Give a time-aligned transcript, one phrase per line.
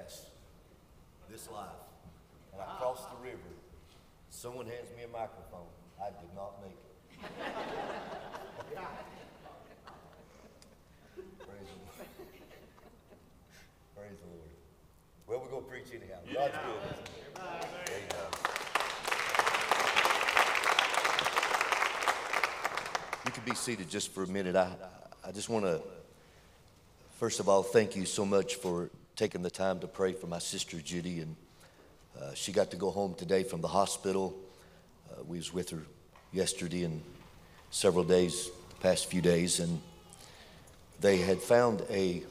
[0.00, 0.26] past
[1.30, 1.68] this life,
[2.52, 3.38] and I crossed the river.
[4.30, 5.66] Someone hands me a microphone.
[6.00, 6.80] I did not make it.
[11.16, 12.08] Praise the Lord.
[13.96, 14.50] Praise the Lord.
[15.26, 16.20] Well, we're going to preach anyhow.
[16.32, 16.82] God's good.
[16.92, 17.20] isn't he?
[17.94, 18.30] Amen.
[23.26, 24.56] You can be seated just for a minute.
[24.56, 24.72] I,
[25.26, 25.80] I just want to,
[27.18, 28.90] first of all, thank you so much for
[29.20, 31.20] taking the time to pray for my sister Judy.
[31.20, 31.36] And
[32.18, 34.34] uh, she got to go home today from the hospital.
[35.12, 35.82] Uh, we was with her
[36.32, 37.02] yesterday and
[37.70, 38.48] several days,
[38.80, 39.78] past few days, and
[41.02, 42.22] they had found a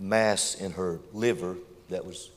[0.00, 1.56] mass in her liver
[1.90, 2.30] that was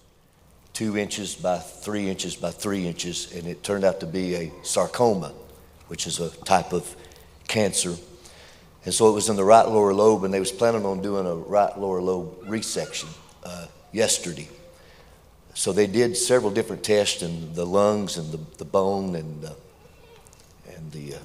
[0.73, 4.52] two inches by three inches by three inches, and it turned out to be a
[4.64, 5.31] sarcoma,
[5.88, 6.94] which is a type of
[7.48, 7.95] cancer.
[8.84, 11.26] And so it was in the right lower lobe, and they was planning on doing
[11.26, 13.08] a right lower lobe resection
[13.45, 13.67] uh,
[13.98, 14.48] yesterday.
[15.56, 19.53] So they did several different tests in the lungs and the, the bone and, uh,
[20.76, 21.20] and the uh,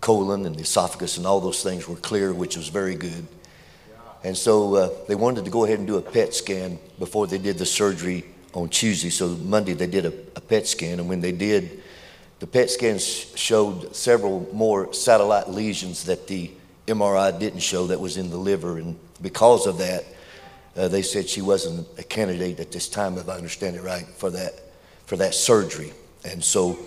[0.00, 3.26] colon and the esophagus, and all those things were clear, which was very good.
[4.24, 7.36] And so uh, they wanted to go ahead and do a PET scan before they
[7.36, 9.10] did the surgery on Tuesday.
[9.10, 11.82] So Monday they did a, a PET scan, and when they did,
[12.38, 13.04] the PET scans
[13.36, 16.50] showed several more satellite lesions that the
[16.86, 20.04] MRI didn't show that was in the liver, and because of that,
[20.76, 24.06] uh, they said she wasn't a candidate at this time, if I understand it right,
[24.06, 24.54] for that
[25.06, 25.92] for that surgery.
[26.24, 26.78] And so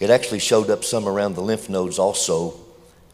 [0.00, 2.58] it actually showed up some around the lymph nodes also,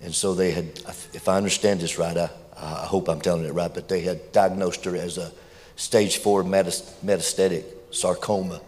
[0.01, 0.65] and so they had,
[1.13, 4.33] if I understand this right, I, I hope I'm telling it right, but they had
[4.33, 5.33] diagnosed her as a
[5.75, 8.61] stage four metastatic sarcoma.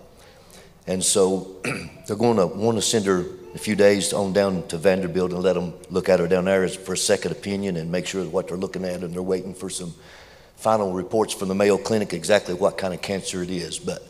[0.86, 1.56] And so
[2.06, 5.42] they're going to want to send her a few days on down to Vanderbilt and
[5.42, 8.48] let them look at her down there for a second opinion and make sure what
[8.48, 9.02] they're looking at.
[9.02, 9.94] And they're waiting for some
[10.58, 13.78] final reports from the Mayo Clinic exactly what kind of cancer it is.
[13.78, 14.02] But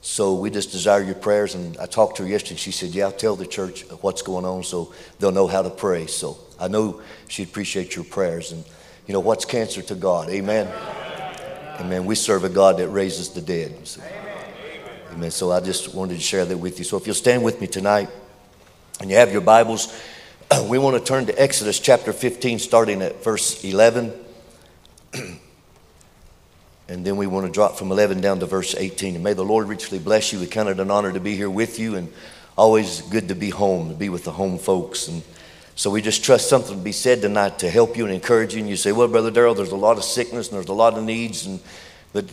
[0.00, 1.54] so we just desire your prayers.
[1.56, 2.56] And I talked to her yesterday.
[2.56, 5.70] She said, Yeah, I'll tell the church what's going on so they'll know how to
[5.70, 6.06] pray.
[6.06, 8.52] So I know she'd appreciate your prayers.
[8.52, 8.64] And,
[9.06, 10.30] you know, what's cancer to God?
[10.30, 10.68] Amen.
[11.80, 12.04] Amen.
[12.04, 13.86] We serve a God that raises the dead.
[13.86, 14.02] So,
[15.12, 15.32] amen.
[15.32, 16.84] So I just wanted to share that with you.
[16.84, 18.08] So if you'll stand with me tonight
[19.00, 19.92] and you have your Bibles,
[20.68, 24.12] we want to turn to Exodus chapter 15, starting at verse 11.
[26.88, 29.14] and then we want to drop from 11 down to verse 18.
[29.14, 30.40] And may the Lord richly bless you.
[30.40, 32.12] We count it an honor to be here with you, and
[32.56, 35.08] always good to be home, to be with the home folks.
[35.08, 35.22] And
[35.74, 38.60] so we just trust something to be said tonight to help you and encourage you.
[38.60, 40.98] And you say, well, Brother Darrell, there's a lot of sickness and there's a lot
[40.98, 41.60] of needs, and
[42.12, 42.26] but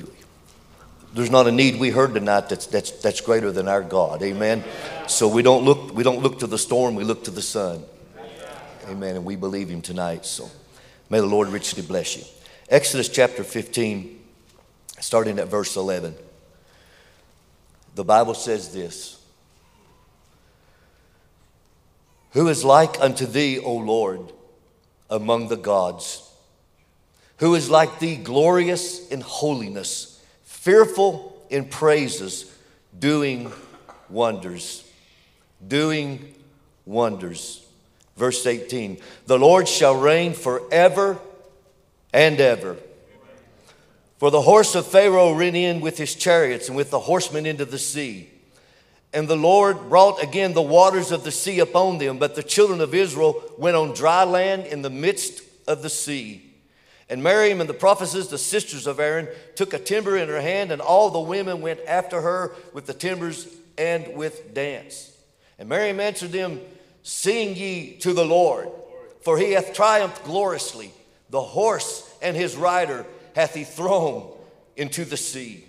[1.13, 4.21] there's not a need we heard tonight that's, that's, that's greater than our God.
[4.21, 4.63] Amen.
[5.07, 7.83] So we don't look we don't look to the storm, we look to the sun.
[8.87, 9.15] Amen.
[9.15, 10.25] And we believe him tonight.
[10.25, 10.49] So
[11.09, 12.23] may the Lord richly bless you.
[12.69, 14.18] Exodus chapter 15,
[14.99, 16.15] starting at verse 11.
[17.95, 19.19] The Bible says this.
[22.31, 24.31] Who is like unto thee, O Lord,
[25.09, 26.25] among the gods?
[27.37, 32.53] Who is like thee, glorious in holiness, fearful in praises,
[32.97, 33.51] doing
[34.09, 34.89] wonders?
[35.65, 36.33] Doing
[36.85, 37.65] wonders.
[38.15, 41.17] Verse 18 The Lord shall reign forever
[42.13, 42.77] and ever.
[44.19, 47.63] For the horse of Pharaoh ran in with his chariots and with the horsemen into
[47.63, 48.29] the sea.
[49.13, 52.81] And the Lord brought again the waters of the sea upon them, but the children
[52.81, 56.45] of Israel went on dry land in the midst of the sea.
[57.09, 60.73] And Miriam and the prophetesses, the sisters of Aaron, took a timbrel in her hand,
[60.73, 63.47] and all the women went after her with the timbrels
[63.77, 65.15] and with dance.
[65.57, 66.59] And Miriam answered them,
[67.03, 68.67] Sing ye to the Lord,
[69.21, 70.91] for he hath triumphed gloriously.
[71.29, 73.05] The horse and his rider
[73.39, 74.29] hath he thrown
[74.75, 75.63] into the sea.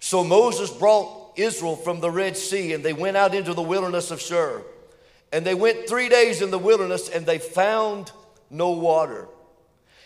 [0.00, 4.10] So Moses brought Israel from the Red Sea, and they went out into the wilderness
[4.10, 4.62] of Shur.
[5.30, 8.12] And they went three days in the wilderness, and they found
[8.48, 9.28] no water.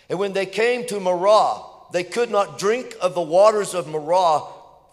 [0.08, 1.62] And when they came to Marah,
[1.92, 4.42] they could not drink of the waters of Marah,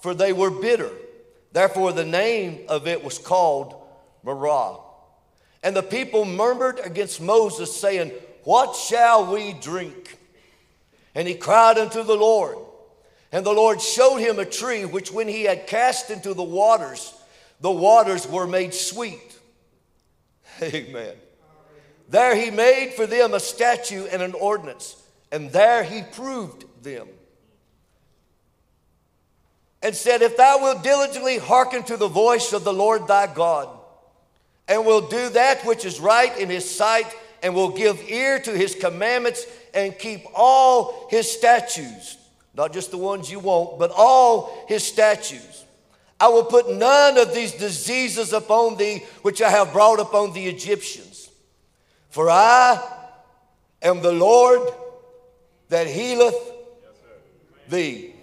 [0.01, 0.91] for they were bitter.
[1.51, 3.73] Therefore, the name of it was called
[4.23, 4.77] Marah.
[5.63, 8.11] And the people murmured against Moses, saying,
[8.43, 10.16] What shall we drink?
[11.17, 12.59] And he cried unto the Lord.
[13.31, 17.11] And the Lord showed him a tree which, when he had cast into the waters,
[17.59, 19.35] the waters were made sweet.
[20.61, 21.15] Amen.
[22.07, 24.95] There he made for them a statute and an ordinance,
[25.31, 27.07] and there he proved them.
[29.81, 33.69] And said, If thou wilt diligently hearken to the voice of the Lord thy God,
[34.67, 37.11] and will do that which is right in his sight,
[37.41, 42.17] and will give ear to his commandments, and keep all his statutes,
[42.53, 45.65] not just the ones you want, but all his statutes.
[46.19, 50.47] I will put none of these diseases upon thee which I have brought upon the
[50.47, 51.29] Egyptians.
[52.09, 52.81] For I
[53.81, 54.67] am the Lord
[55.69, 56.35] that healeth
[57.69, 58.13] thee.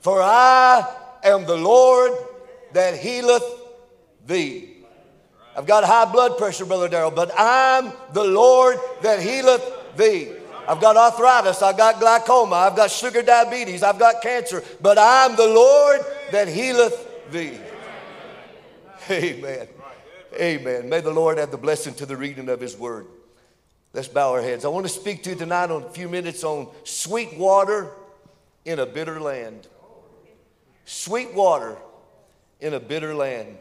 [0.00, 0.88] For I
[1.22, 2.12] am the Lord
[2.72, 3.44] that healeth
[4.26, 4.76] thee.
[5.56, 9.62] I've got high blood pressure, Brother Darrell, but I'm the Lord that healeth
[9.96, 10.32] thee.
[10.68, 15.34] I've got arthritis, I've got glaucoma, I've got sugar diabetes, I've got cancer, but I'm
[15.34, 16.00] the Lord
[16.30, 17.58] that healeth thee.
[19.10, 19.66] Amen.
[20.34, 20.88] Amen.
[20.88, 23.06] May the Lord add the blessing to the reading of his word.
[23.92, 24.64] Let's bow our heads.
[24.64, 27.90] I want to speak to you tonight on a few minutes on sweet water
[28.64, 29.66] in a bitter land.
[30.84, 31.76] Sweet water
[32.60, 33.58] in a bitter land.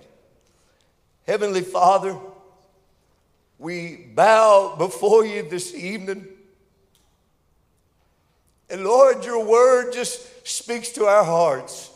[1.25, 2.15] Heavenly Father,
[3.59, 6.25] we bow before you this evening.
[8.69, 11.91] And Lord, your word just speaks to our hearts.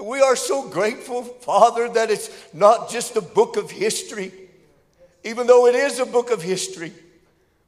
[0.00, 4.32] We are so grateful, Father, that it's not just a book of history,
[5.24, 6.92] even though it is a book of history.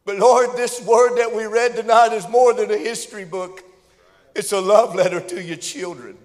[0.04, 3.62] But Lord, this word that we read tonight is more than a history book,
[4.34, 6.18] it's a love letter to your children.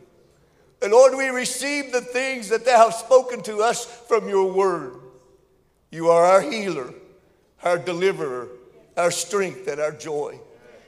[0.81, 4.93] And Lord, we receive the things that thou hast spoken to us from your word.
[5.91, 6.93] You are our healer,
[7.63, 8.49] our deliverer,
[8.95, 10.39] our strength, and our joy.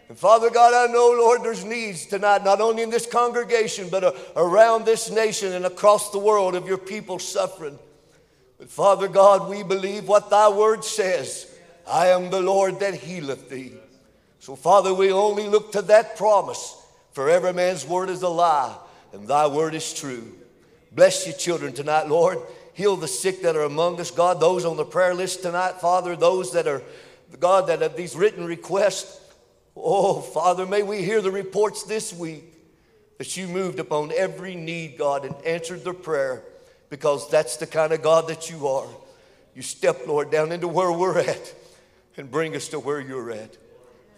[0.09, 4.03] And Father God, I know, Lord, there's needs tonight, not only in this congregation, but
[4.03, 7.77] uh, around this nation and across the world of your people suffering.
[8.57, 11.55] But Father God, we believe what thy word says
[11.87, 13.73] I am the Lord that healeth thee.
[14.39, 16.75] So, Father, we only look to that promise,
[17.11, 18.75] for every man's word is a lie,
[19.13, 20.33] and thy word is true.
[20.91, 22.39] Bless your children tonight, Lord.
[22.79, 26.15] Heal the sick that are among us, God, those on the prayer list tonight, Father,
[26.15, 26.81] those that are,
[27.37, 29.19] God, that have these written requests.
[29.75, 32.45] Oh, Father, may we hear the reports this week
[33.17, 36.41] that you moved upon every need, God, and answered their prayer
[36.89, 38.87] because that's the kind of God that you are.
[39.53, 41.53] You step, Lord, down into where we're at
[42.15, 43.57] and bring us to where you're at.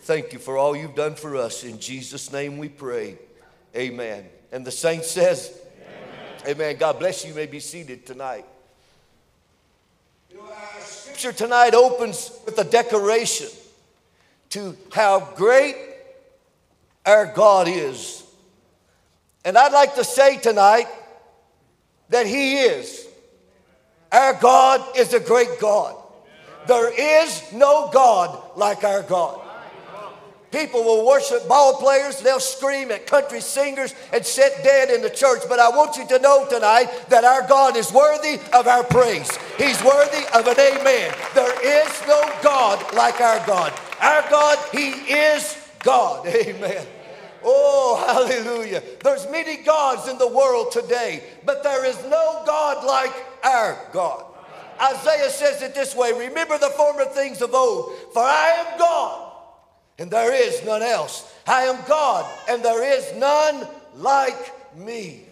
[0.01, 1.63] Thank you for all you've done for us.
[1.63, 3.17] In Jesus' name we pray.
[3.75, 4.25] Amen.
[4.51, 5.60] And the saint says,
[6.47, 6.75] Amen.
[6.77, 7.29] God bless you.
[7.29, 8.45] You may be seated tonight.
[10.35, 13.47] Our scripture tonight opens with a declaration
[14.49, 15.75] to how great
[17.05, 18.23] our God is.
[19.45, 20.87] And I'd like to say tonight
[22.09, 23.07] that He is.
[24.11, 25.95] Our God is a great God.
[26.67, 29.40] There is no God like our God.
[30.51, 35.09] People will worship ball players, they'll scream at country singers and sit dead in the
[35.09, 35.43] church.
[35.47, 39.31] But I want you to know tonight that our God is worthy of our praise.
[39.57, 41.13] He's worthy of an amen.
[41.33, 43.73] There is no God like our God.
[44.01, 46.27] Our God, He is God.
[46.27, 46.85] Amen.
[47.43, 48.83] Oh, hallelujah.
[49.03, 53.13] There's many gods in the world today, but there is no God like
[53.43, 54.25] our God.
[54.81, 59.30] Isaiah says it this way Remember the former things of old, for I am God,
[59.97, 61.31] and there is none else.
[61.47, 65.25] I am God, and there is none like me.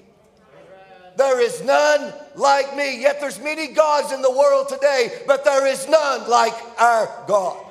[1.17, 3.01] There is none like me.
[3.01, 7.65] Yet there's many gods in the world today, but there is none like our God.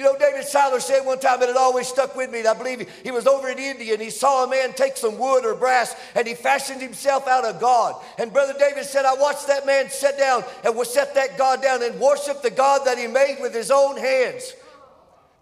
[0.00, 2.54] You know, David Siler said one time, and it always stuck with me, and I
[2.54, 5.54] believe he, was over in India and he saw a man take some wood or
[5.54, 8.02] brass and he fashioned himself out of God.
[8.16, 11.82] And Brother David said, I watched that man sit down and set that God down
[11.82, 14.54] and worship the God that he made with his own hands.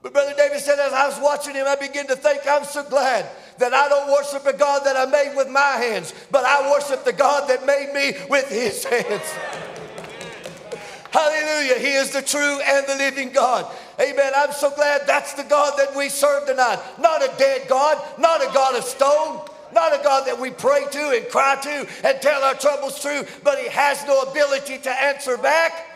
[0.02, 2.85] But Brother David said, as I was watching him, I began to think, I'm so
[2.85, 3.28] glad
[3.59, 7.05] that I don't worship a God that I made with my hands, but I worship
[7.05, 9.23] the God that made me with his hands.
[11.11, 11.78] Hallelujah.
[11.78, 13.67] He is the true and the living God.
[14.00, 14.33] Amen.
[14.37, 16.78] I'm so glad that's the God that we serve tonight.
[17.00, 19.40] Not a dead God, not a God of stone,
[19.73, 23.25] not a God that we pray to and cry to and tell our troubles through,
[23.43, 25.88] but He has no ability to answer back.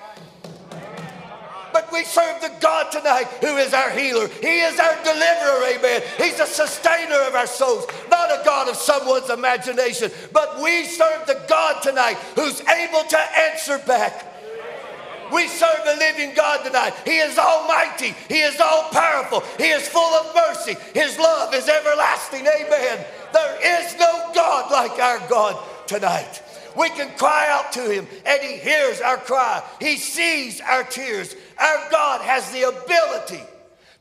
[1.73, 4.29] But we serve the God tonight who is our healer.
[4.29, 6.03] He is our deliverer, amen.
[6.19, 10.11] He's a sustainer of our souls, not a God of someone's imagination.
[10.33, 14.29] But we serve the God tonight who's able to answer back.
[15.33, 16.93] We serve a living God tonight.
[17.05, 18.15] He is almighty.
[18.29, 19.43] He is all powerful.
[19.57, 20.77] He is full of mercy.
[20.93, 22.47] His love is everlasting.
[22.47, 23.05] Amen.
[23.33, 26.43] There is no God like our God tonight.
[26.77, 29.63] We can cry out to him and he hears our cry.
[29.81, 31.35] He sees our tears.
[31.63, 33.43] Our God has the ability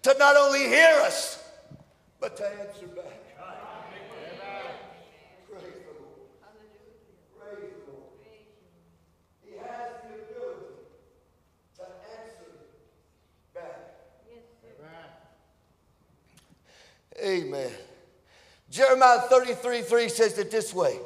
[0.01, 1.43] to not only hear us,
[2.19, 3.21] but to answer back.
[17.23, 17.71] Amen.
[18.71, 20.97] Jeremiah 33 3 says it this way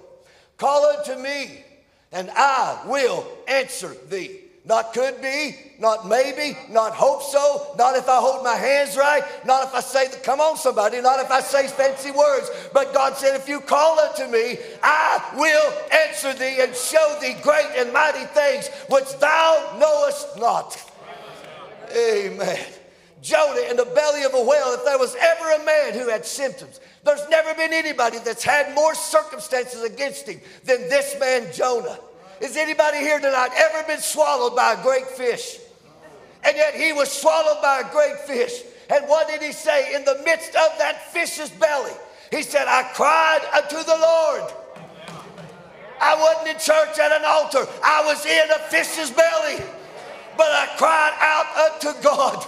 [0.58, 1.64] Call unto me,
[2.12, 4.45] and I will answer thee.
[4.68, 9.24] Not could be, not maybe, not hope so, not if I hold my hands right,
[9.46, 12.50] not if I say, come on somebody, not if I say fancy words.
[12.74, 17.36] But God said, if you call unto me, I will answer thee and show thee
[17.44, 20.92] great and mighty things which thou knowest not.
[21.96, 22.66] Amen.
[23.22, 26.26] Jonah in the belly of a whale, if there was ever a man who had
[26.26, 32.00] symptoms, there's never been anybody that's had more circumstances against him than this man, Jonah.
[32.42, 35.60] Is anybody here tonight ever been swallowed by a great fish?
[36.44, 38.62] And yet he was swallowed by a great fish.
[38.90, 41.94] And what did he say in the midst of that fish's belly?
[42.32, 44.54] He said, I cried unto the Lord.
[46.00, 49.64] I wasn't in church at an altar, I was in a fish's belly.
[50.38, 52.46] But I cried out unto God.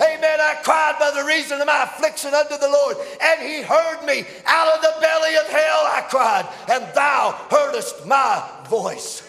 [0.00, 0.38] Amen.
[0.40, 4.24] I cried by the reason of my affliction unto the Lord, and he heard me.
[4.46, 9.28] Out of the belly of hell I cried, and thou heardest my voice.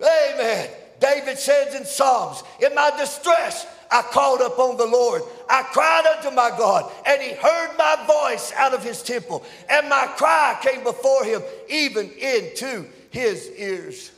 [0.00, 0.70] Amen.
[1.00, 5.22] David says in Psalms, In my distress, I called upon the Lord.
[5.50, 9.88] I cried unto my God, and he heard my voice out of his temple, and
[9.88, 14.10] my cry came before him, even into his ears.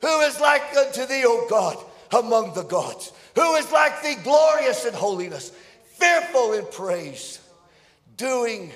[0.00, 1.76] Who is like unto thee, O God,
[2.12, 3.12] among the gods?
[3.36, 5.52] Who is like thee, glorious in holiness,
[5.94, 7.40] fearful in praise,
[8.16, 8.72] doing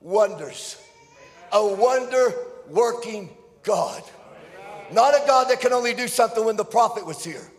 [0.00, 0.80] wonders?
[1.52, 2.32] A wonder
[2.70, 3.30] working
[3.62, 4.02] God.
[4.92, 7.50] Not a God that can only do something when the prophet was here.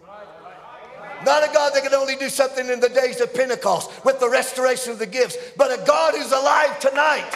[1.26, 4.30] Not a God that can only do something in the days of Pentecost with the
[4.30, 7.36] restoration of the gifts, but a God who's alive tonight,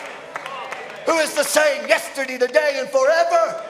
[1.06, 3.66] who is the same yesterday, today, and forever.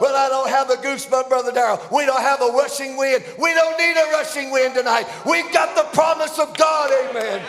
[0.00, 1.80] Well, I don't have a goosebump, Brother Darrell.
[1.92, 3.22] We don't have a rushing wind.
[3.38, 5.06] We don't need a rushing wind tonight.
[5.26, 6.90] We've got the promise of God.
[7.10, 7.42] Amen.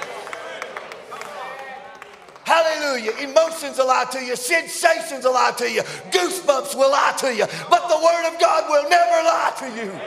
[2.44, 3.12] Hallelujah.
[3.20, 4.36] Emotions will lie to you.
[4.36, 5.82] Sensations will lie to you.
[5.82, 7.46] Goosebumps will lie to you.
[7.70, 10.00] But the Word of God will never lie to you.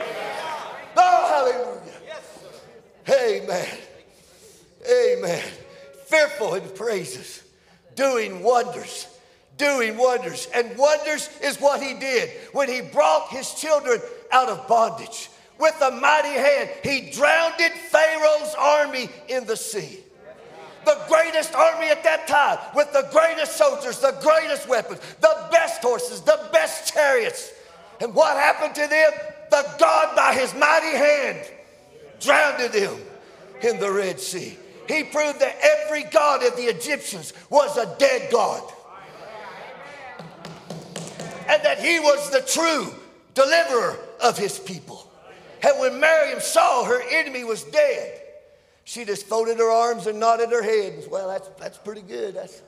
[0.97, 1.81] Oh,
[3.07, 3.41] hallelujah.
[3.43, 3.77] Amen.
[4.89, 5.43] Amen.
[6.05, 7.43] Fearful in praises,
[7.95, 9.07] doing wonders
[9.57, 10.47] doing wonders.
[10.53, 13.99] And wonders is what he did when he brought his children
[14.31, 15.29] out of bondage.
[15.57, 17.55] With a mighty hand, he drowned
[17.89, 19.99] Pharaoh's army in the sea.
[20.85, 25.81] The greatest army at that time, with the greatest soldiers, the greatest weapons, the best
[25.81, 27.51] horses, the best chariots.
[27.99, 29.11] And what happened to them?
[29.49, 31.39] The God, by his mighty hand,
[32.19, 32.97] drowned them
[33.61, 34.57] in the Red Sea.
[34.87, 38.61] He proved that every God of the Egyptians was a dead God
[41.47, 42.93] and that he was the true
[43.33, 45.11] deliverer of his people.
[45.63, 48.21] And when Miriam saw her enemy was dead,
[48.85, 51.05] she just folded her arms and nodded her head.
[51.09, 52.35] Well, that's, that's pretty good.
[52.35, 52.61] That's,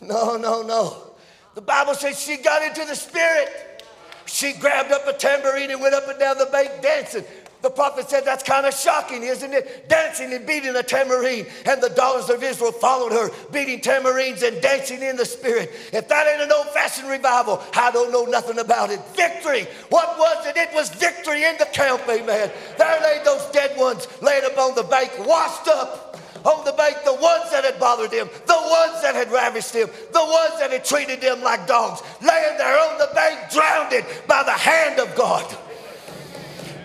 [0.00, 1.14] no, no, no.
[1.54, 3.82] The Bible says she got into the spirit.
[4.26, 7.24] She grabbed up a tambourine and went up and down the bank dancing.
[7.60, 9.88] The prophet said, That's kind of shocking, isn't it?
[9.88, 11.46] Dancing and beating a tambourine.
[11.66, 15.72] And the daughters of Israel followed her, beating tambourines and dancing in the spirit.
[15.92, 19.00] If that ain't an old fashioned revival, I don't know nothing about it.
[19.14, 19.66] Victory.
[19.88, 20.56] What was it?
[20.56, 22.50] It was victory in the camp, amen.
[22.76, 27.14] There lay those dead ones laid upon the bank, washed up on the bank, the
[27.14, 30.84] ones that had bothered them, the ones that had ravished them, the ones that had
[30.84, 33.90] treated them like dogs, laying there on the bank, drowned
[34.28, 35.44] by the hand of God.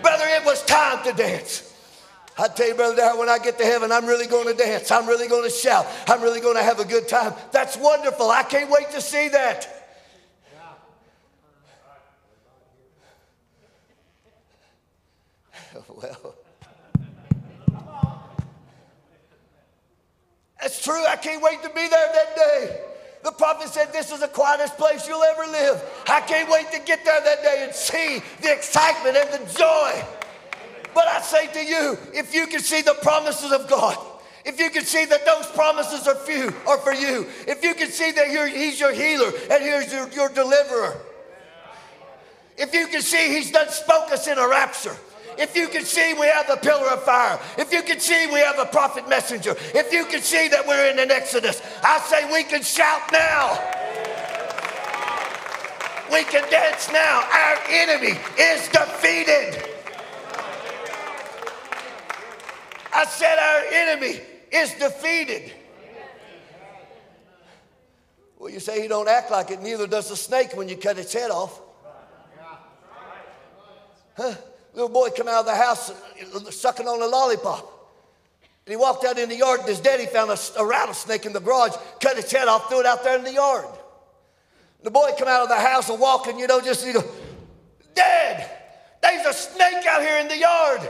[0.03, 0.25] Brother,
[1.05, 1.69] to dance.
[2.37, 4.89] I tell you, Brother Darrell, when I get to heaven, I'm really going to dance.
[4.89, 5.85] I'm really going to shout.
[6.07, 7.33] I'm really going to have a good time.
[7.51, 8.31] That's wonderful.
[8.31, 9.69] I can't wait to see that.
[15.89, 16.35] well,
[20.59, 21.05] that's true.
[21.05, 22.81] I can't wait to be there that day.
[23.23, 25.83] The prophet said, This is the quietest place you'll ever live.
[26.07, 30.03] I can't wait to get there that day and see the excitement and the joy.
[30.93, 33.97] But I say to you, if you can see the promises of God,
[34.45, 37.89] if you can see that those promises are few are for you, if you can
[37.89, 40.97] see that He's your healer and He's your, your deliverer,
[42.57, 44.95] if you can see He's done spoke us in a rapture,
[45.37, 48.39] if you can see we have a pillar of fire, if you can see we
[48.39, 52.31] have a prophet messenger, if you can see that we're in an exodus, I say
[52.31, 53.57] we can shout now.
[56.11, 57.23] We can dance now.
[57.33, 59.72] Our enemy is defeated.
[62.93, 64.19] I said our enemy
[64.51, 65.51] is defeated.
[68.37, 70.97] Well, you say he don't act like it, neither does the snake when you cut
[70.97, 71.61] its head off.
[74.15, 74.35] Huh?
[74.73, 75.91] Little boy come out of the house
[76.51, 77.69] sucking on a lollipop.
[78.65, 81.33] And he walked out in the yard, and his daddy found a, a rattlesnake in
[81.33, 83.65] the garage, cut its head off, threw it out there in the yard.
[84.83, 87.03] The boy come out of the house and walking, you know, just, you know,
[87.95, 88.49] Dad,
[89.01, 90.81] there's a snake out here in the yard.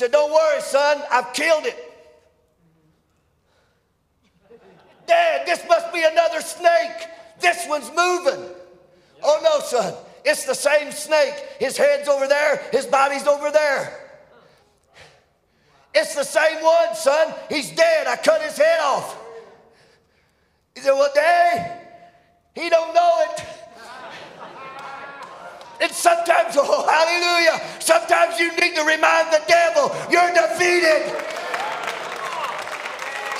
[0.00, 1.76] Said, Don't worry, son, I've killed it.
[5.06, 7.06] Dad, this must be another snake.
[7.38, 8.48] This one's moving.
[9.22, 9.92] Oh, no, son.
[10.24, 11.34] It's the same snake.
[11.58, 14.16] His head's over there, his body's over there.
[15.94, 17.34] It's the same one, son.
[17.50, 18.06] He's dead.
[18.06, 19.18] I cut his head off.
[20.74, 21.78] He said, Well, Dad,
[22.54, 23.44] he don't know it.
[25.80, 31.16] And sometimes, oh, hallelujah, sometimes you need to remind the devil you're defeated.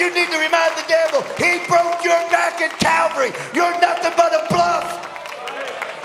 [0.01, 3.37] You need to remind the devil he broke your back at Calvary.
[3.53, 5.07] You're nothing but a bluff.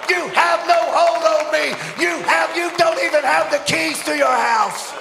[0.10, 1.70] You have no hold on me.
[1.98, 4.94] You have you don't even have the keys to your house.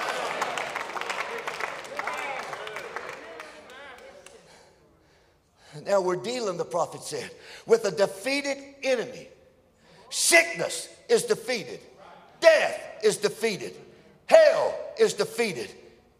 [5.85, 7.29] Now we're dealing, the prophet said,
[7.67, 9.27] with a defeated enemy.
[10.09, 11.79] Sickness is defeated.
[12.39, 13.75] Death is defeated.
[14.27, 15.71] Hell is defeated.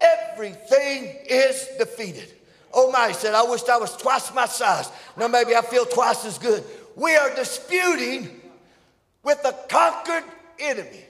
[0.01, 2.31] Everything is defeated.
[2.73, 4.91] Oh my, he said, I wished I was twice my size.
[5.17, 6.63] Now maybe I feel twice as good.
[6.95, 8.41] We are disputing
[9.23, 10.23] with a conquered
[10.59, 11.05] enemy.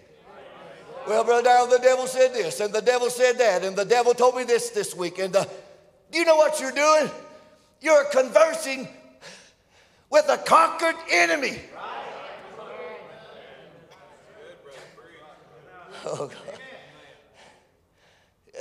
[1.08, 4.14] Well, Brother Darrell, the devil said this, and the devil said that, and the devil
[4.14, 5.20] told me this this week.
[5.20, 5.48] And the,
[6.12, 7.12] do you know what you're doing?
[7.82, 8.88] You're conversing
[10.10, 11.60] with a conquered enemy.
[16.06, 16.60] Oh, God.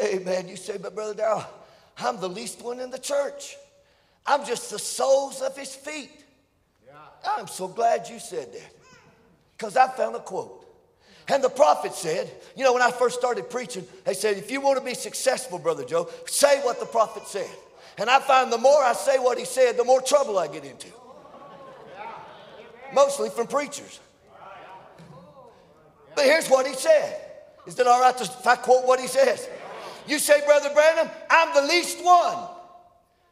[0.03, 0.49] Amen.
[0.49, 1.45] You say, but Brother Darrell,
[1.99, 3.57] I'm the least one in the church.
[4.27, 6.11] I'm just the soles of his feet.
[7.27, 8.71] I'm so glad you said that
[9.57, 10.61] because I found a quote.
[11.29, 14.61] And the prophet said, you know, when I first started preaching, they said, if you
[14.61, 17.49] want to be successful, Brother Joe, say what the prophet said.
[17.97, 20.65] And I find the more I say what he said, the more trouble I get
[20.65, 20.89] into.
[22.93, 24.01] Mostly from preachers.
[26.15, 27.24] But here's what he said
[27.67, 29.49] is it all right if I quote what he says?
[30.07, 32.49] You say, Brother Branham, I'm the least one.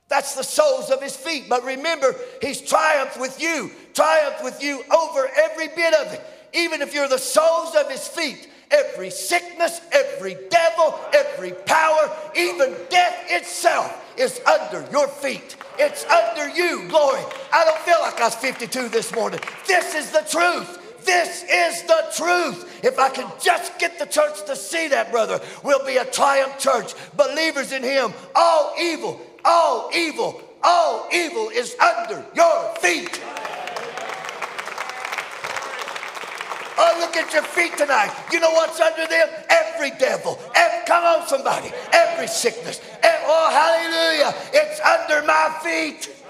[0.09, 1.45] That's the soles of his feet.
[1.49, 6.21] But remember, he's triumphed with you, triumphed with you over every bit of it.
[6.55, 12.75] Even if you're the soles of his feet, every sickness, every devil, every power, even
[12.91, 15.57] death itself is under your feet.
[15.79, 16.89] It's under you.
[16.89, 17.23] Glory.
[17.53, 19.41] I don't feel like I was 52 this morning.
[19.67, 20.82] This is the truth.
[21.05, 22.85] This is the truth.
[22.85, 26.59] If I can just get the church to see that, brother, we'll be a triumph
[26.59, 26.95] church.
[27.17, 33.21] Believers in Him, all evil, all evil, all evil is under your feet.
[36.79, 38.13] Oh, look at your feet tonight.
[38.33, 39.29] You know what's under them?
[39.49, 40.39] Every devil.
[40.55, 41.71] Every, come on, somebody.
[41.93, 42.81] Every sickness.
[43.03, 44.35] Every, oh, hallelujah.
[44.53, 46.22] It's under my feet.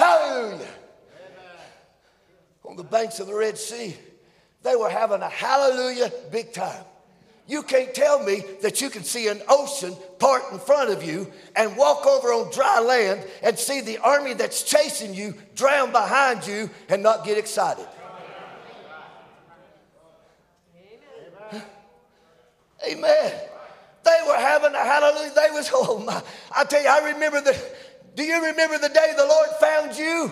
[0.00, 0.66] Hallelujah.
[2.64, 3.94] On the banks of the Red Sea,
[4.62, 6.84] they were having a hallelujah big time.
[7.46, 11.30] You can't tell me that you can see an ocean part in front of you
[11.56, 16.46] and walk over on dry land and see the army that's chasing you drown behind
[16.46, 17.86] you and not get excited.
[21.52, 21.62] Amen.
[22.88, 23.32] Amen.
[24.02, 25.32] They were having a hallelujah.
[25.34, 26.22] They was, oh my.
[26.56, 27.60] I tell you, I remember the
[28.20, 30.30] do you remember the day the Lord found you?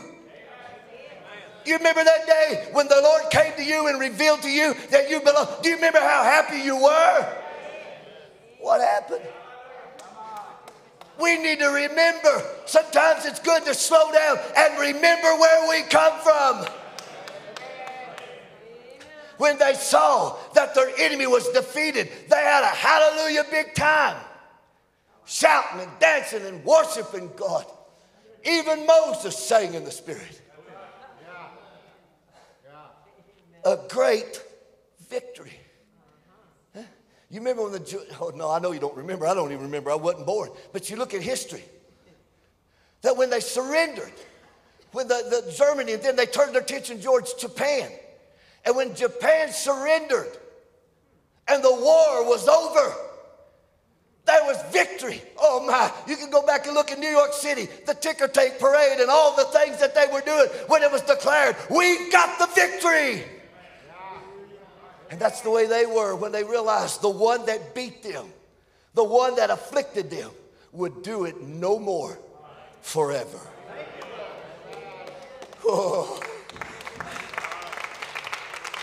[1.64, 5.08] You remember that day when the Lord came to you and revealed to you that
[5.08, 5.48] you belong?
[5.62, 7.36] Do you remember how happy you were?
[8.60, 9.22] What happened?
[11.18, 12.42] We need to remember.
[12.66, 16.66] Sometimes it's good to slow down and remember where we come from.
[19.38, 24.18] When they saw that their enemy was defeated, they had a hallelujah big time
[25.24, 27.64] shouting and dancing and worshiping God.
[28.44, 30.42] Even Moses sang in the Spirit.
[33.64, 34.42] A great
[35.08, 35.58] victory.
[37.30, 39.26] You remember when the oh no, I know you don't remember.
[39.26, 39.90] I don't even remember.
[39.90, 40.50] I wasn't born.
[40.72, 41.62] But you look at history.
[43.02, 44.12] That when they surrendered,
[44.92, 47.90] when the, the Germany, and then they turned their attention towards Japan.
[48.64, 50.36] And when Japan surrendered
[51.46, 52.94] and the war was over,
[54.28, 55.22] there was victory.
[55.40, 58.58] Oh my, you can go back and look in New York City, the ticker tape
[58.58, 62.38] parade and all the things that they were doing when it was declared, we got
[62.38, 63.24] the victory.
[65.10, 68.26] And that's the way they were when they realized the one that beat them,
[68.92, 70.30] the one that afflicted them,
[70.72, 72.18] would do it no more
[72.82, 73.40] forever.
[75.64, 76.20] Oh,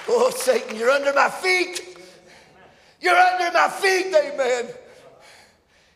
[0.08, 1.98] oh Satan, you're under my feet.
[3.00, 4.74] You're under my feet, amen.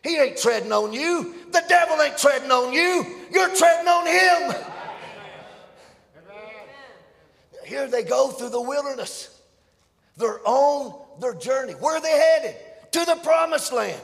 [0.02, 1.34] He ain't treading on you.
[1.50, 3.04] The devil ain't treading on you.
[3.30, 4.64] You're treading on him.
[7.64, 9.40] Here they go through the wilderness.
[10.16, 11.74] They're on their journey.
[11.74, 12.56] Where are they headed?
[12.92, 14.00] To the promised land.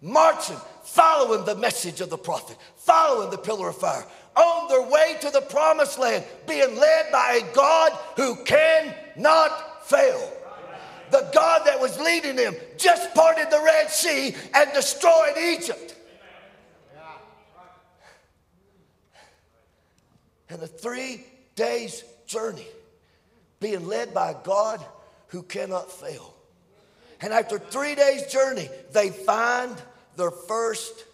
[0.00, 4.04] Marching, following the message of the prophet, following the pillar of fire,
[4.36, 10.32] on their way to the promised land, being led by a God who cannot fail.
[11.10, 15.94] The God that was leading them just parted the Red Sea and destroyed Egypt.
[20.50, 21.24] And a three
[21.56, 22.66] days journey,
[23.60, 24.84] being led by God
[25.28, 26.34] who cannot fail.
[27.20, 29.74] And after three days' journey, they find
[30.16, 31.04] their first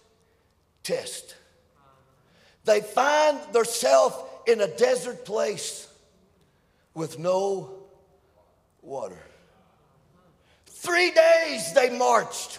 [0.83, 1.35] test.
[2.65, 5.89] They find themselves in a desert place
[6.95, 7.71] with no
[8.83, 9.23] water.
[10.85, 12.59] Three days they marched.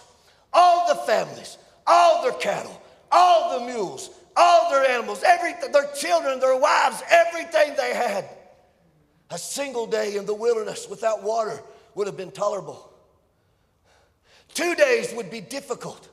[0.52, 6.40] All the families, all their cattle, all the mules, all their animals, everything, their children,
[6.40, 8.28] their wives, everything they had.
[9.30, 11.60] A single day in the wilderness without water
[11.94, 12.92] would have been tolerable.
[14.54, 16.08] Two days would be difficult,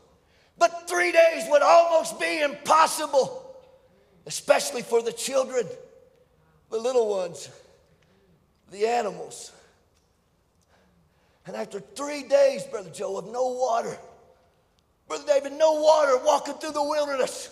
[0.59, 3.55] but three days would almost be impossible,
[4.27, 5.65] especially for the children,
[6.69, 7.49] the little ones,
[8.71, 9.52] the animals.
[11.45, 13.97] And after three days, Brother Joe, of no water,
[15.07, 17.49] Brother David, no water walking through the wilderness.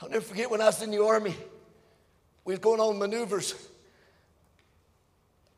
[0.00, 1.36] I'll never forget when I was in the army.
[2.44, 3.54] We was going on maneuvers.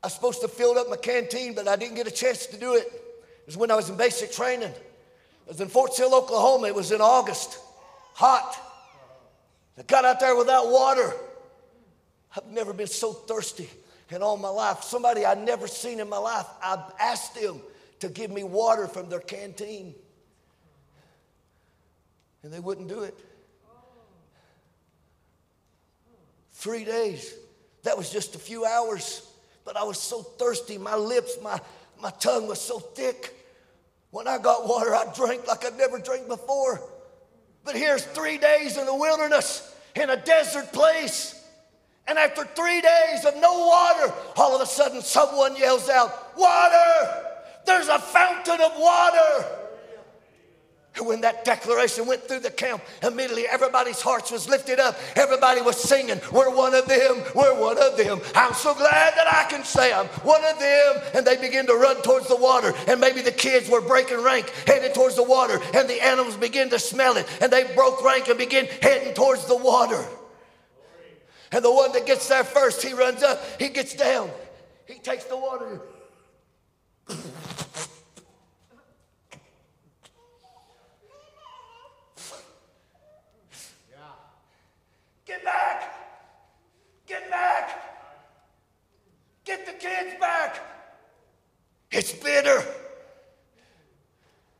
[0.02, 2.58] I was supposed to fill up my canteen, but I didn't get a chance to
[2.58, 2.84] do it.
[2.84, 4.68] It was when I was in basic training.
[4.68, 6.66] It was in Fort Sill, Oklahoma.
[6.66, 7.58] It was in August,
[8.12, 8.58] hot.
[9.78, 11.14] I got out there without water.
[12.37, 13.68] I've never been so thirsty
[14.11, 14.83] in all my life.
[14.83, 17.61] Somebody I'd never seen in my life, I asked them
[18.01, 19.94] to give me water from their canteen.
[22.42, 23.18] And they wouldn't do it.
[26.53, 27.35] Three days.
[27.83, 29.27] That was just a few hours.
[29.64, 30.77] But I was so thirsty.
[30.77, 31.61] My lips, my,
[32.01, 33.35] my tongue was so thick.
[34.11, 36.83] When I got water, I drank like I'd never drank before.
[37.64, 41.43] But here's three days in the wilderness, in a desert place.
[42.06, 47.30] And after three days of no water, all of a sudden someone yells out, Water!
[47.64, 49.46] There's a fountain of water!
[50.96, 54.96] And when that declaration went through the camp, immediately everybody's hearts was lifted up.
[55.16, 58.20] Everybody was singing, We're one of them, we're one of them.
[58.34, 61.02] I'm so glad that I can say I'm one of them.
[61.14, 62.72] And they begin to run towards the water.
[62.86, 65.60] And maybe the kids were breaking rank, headed towards the water.
[65.74, 67.26] And the animals begin to smell it.
[67.40, 70.04] And they broke rank and began heading towards the water.
[71.54, 74.28] And the one that gets there first, he runs up, he gets down,
[74.86, 75.80] he takes the water.
[85.24, 85.94] Get back!
[87.06, 87.70] Get back!
[89.44, 90.60] Get the kids back!
[91.92, 92.64] It's bitter.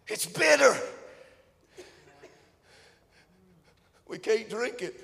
[0.07, 0.77] It's bitter.
[4.07, 5.04] We can't drink it.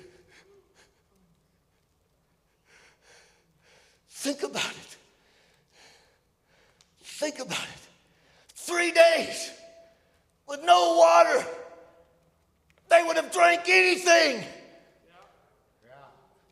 [4.21, 4.97] Think about it.
[7.01, 7.87] Think about it.
[8.53, 9.49] Three days
[10.47, 11.43] with no water.
[12.91, 14.43] They would have drank anything.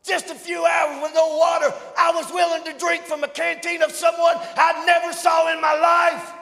[0.04, 1.72] Just a few hours with no water.
[1.96, 5.80] I was willing to drink from a canteen of someone I never saw in my
[5.80, 6.34] life.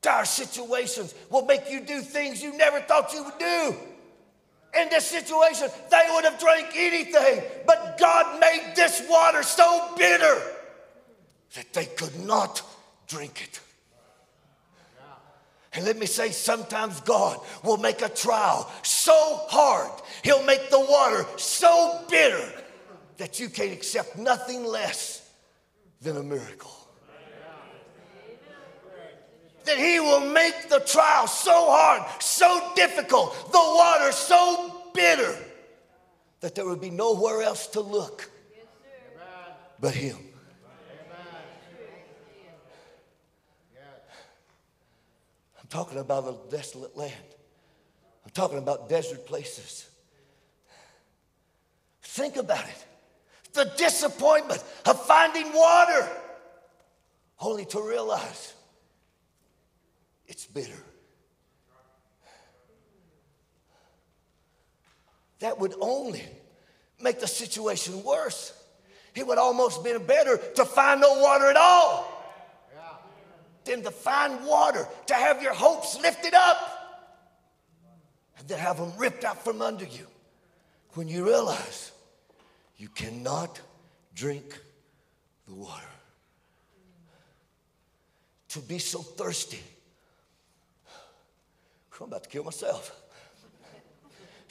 [0.00, 3.91] Dire situations will make you do things you never thought you would do
[4.78, 7.42] in this situation, they would have drank anything.
[7.66, 10.40] But God made this water so bitter
[11.54, 12.62] that they could not
[13.06, 13.60] drink it.
[15.74, 19.90] And let me say, sometimes God will make a trial so hard,
[20.22, 22.62] He'll make the water so bitter
[23.16, 25.30] that you can't accept nothing less
[26.00, 26.81] than a miracle
[29.64, 35.36] that he will make the trial so hard, so difficult, the water so bitter
[36.40, 38.30] that there would be nowhere else to look
[39.82, 40.16] but him.
[45.60, 47.12] I'm talking about a desolate land.
[48.24, 49.88] I'm talking about desert places.
[52.02, 52.86] Think about it.
[53.54, 56.08] The disappointment of finding water,
[57.40, 58.54] only to realize
[60.32, 60.82] it's bitter.
[65.40, 66.24] That would only
[67.02, 68.54] make the situation worse.
[69.14, 72.08] It would almost been better to find no water at all
[73.66, 76.56] than to find water, to have your hopes lifted up,
[78.38, 80.06] and then have them ripped out from under you
[80.94, 81.92] when you realize
[82.78, 83.60] you cannot
[84.14, 84.58] drink
[85.46, 85.92] the water.
[88.48, 89.60] To be so thirsty.
[92.00, 93.00] I'm about to kill myself.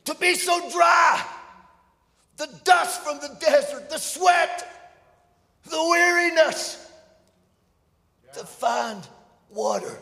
[0.06, 1.24] To be so dry.
[2.38, 4.68] The dust from the desert, the sweat,
[5.66, 6.92] the weariness.
[8.34, 9.06] To find
[9.50, 10.00] water.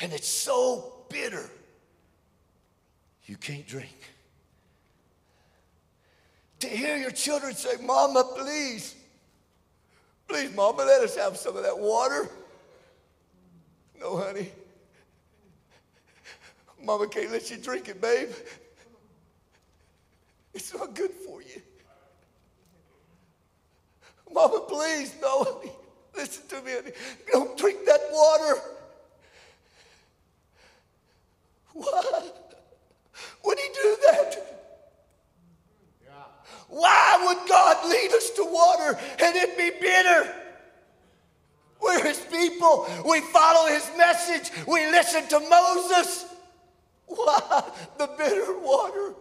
[0.00, 1.48] And it's so bitter,
[3.24, 4.12] you can't drink.
[6.60, 8.94] To hear your children say, Mama, please,
[10.26, 12.28] please, Mama, let us have some of that water.
[14.00, 14.50] No, honey.
[16.82, 18.30] Mama can't let you drink it, babe.
[20.54, 21.60] It's not good for you.
[24.32, 25.62] Mama, please, no.
[26.16, 26.72] Listen to me.
[27.32, 28.60] Don't drink that water.
[31.74, 32.22] Why
[33.44, 34.44] would he do that?
[36.68, 40.34] Why would God lead us to water and it be bitter?
[41.80, 42.86] We're his people.
[43.08, 44.50] We follow his message.
[44.66, 46.27] We listen to Moses.
[47.18, 47.64] Why
[47.98, 49.14] the bitter water?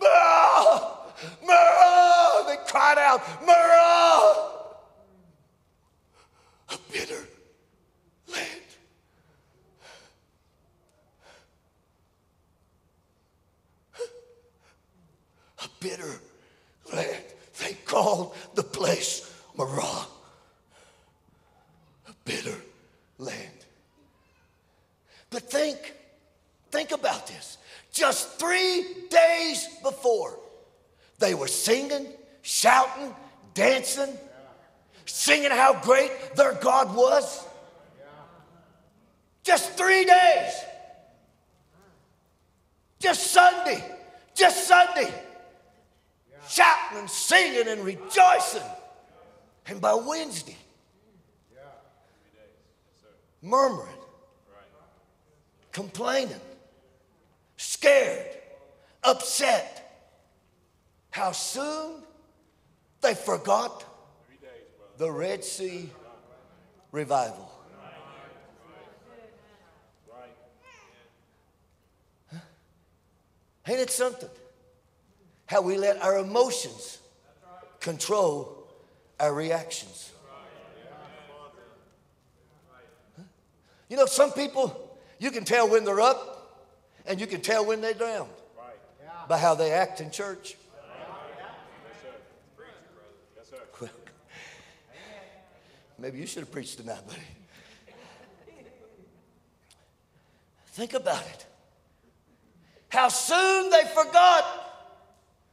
[0.00, 0.96] Marah!
[1.46, 2.44] Marah!
[2.46, 4.48] They cried out, Marah!
[6.70, 7.28] A bitter
[8.28, 8.68] land.
[15.58, 16.20] A bitter
[16.90, 17.24] land.
[17.60, 20.06] They called the place Marah
[22.08, 22.56] A bitter
[23.18, 23.51] land.
[25.32, 25.94] But think,
[26.70, 27.56] think about this.
[27.90, 30.38] Just three days before,
[31.18, 32.06] they were singing,
[32.42, 33.14] shouting,
[33.54, 34.14] dancing,
[35.06, 37.46] singing how great their God was.
[39.42, 40.52] Just three days.
[43.00, 43.82] Just Sunday.
[44.34, 45.12] Just Sunday.
[46.48, 48.62] Shouting and singing and rejoicing.
[49.66, 50.56] And by Wednesday,
[53.40, 53.88] murmuring,
[55.72, 56.40] complaining,
[57.56, 58.26] scared,
[59.02, 59.78] upset.
[61.10, 62.02] How soon
[63.00, 63.84] they forgot
[64.98, 65.90] the Red Sea
[66.92, 67.50] revival.
[73.66, 74.28] Ain't it something?
[75.46, 76.98] How we let our emotions
[77.80, 78.66] control
[79.20, 80.10] our reactions.
[83.88, 84.91] You know, some people,
[85.22, 86.66] you can tell when they're up
[87.06, 88.26] and you can tell when they're down
[89.28, 90.56] by how they act in church.
[95.98, 97.20] Maybe you should have preached tonight, buddy.
[100.72, 101.46] Think about it.
[102.88, 104.44] How soon they forgot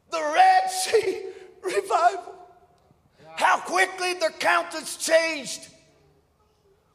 [0.10, 1.25] the Red Sea
[1.62, 2.34] revival.
[3.36, 5.69] How quickly their countenance changed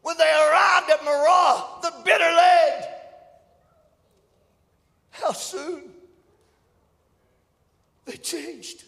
[0.05, 2.85] when they arrived at Marah, the bitter land.
[5.13, 5.81] How soon
[8.05, 8.85] they changed.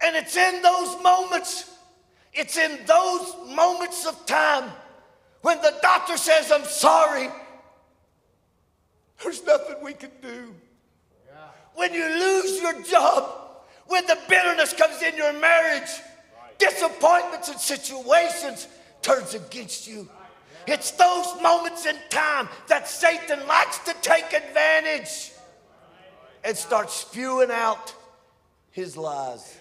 [0.00, 1.70] And it's in those moments,
[2.32, 4.70] it's in those moments of time
[5.42, 7.28] when the doctor says, I'm sorry,
[9.22, 10.54] there's nothing we can do.
[11.26, 11.34] Yeah.
[11.74, 15.90] When you lose your job, when the bitterness comes in your marriage,
[16.40, 16.58] right.
[16.58, 18.66] disappointments and situations,
[19.02, 20.08] turns against you.
[20.66, 25.32] It's those moments in time that Satan likes to take advantage
[26.44, 27.94] and start spewing out
[28.70, 29.58] his lies.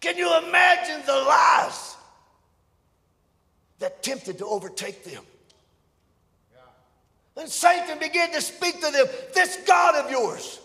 [0.00, 1.96] Can you imagine the lies
[3.78, 5.24] that tempted to overtake them?
[7.36, 10.60] And Satan began to speak to them this God of yours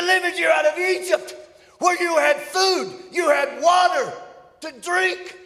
[0.00, 1.34] delivered you out of Egypt
[1.78, 4.12] where you had food, you had water
[4.60, 5.36] to drink.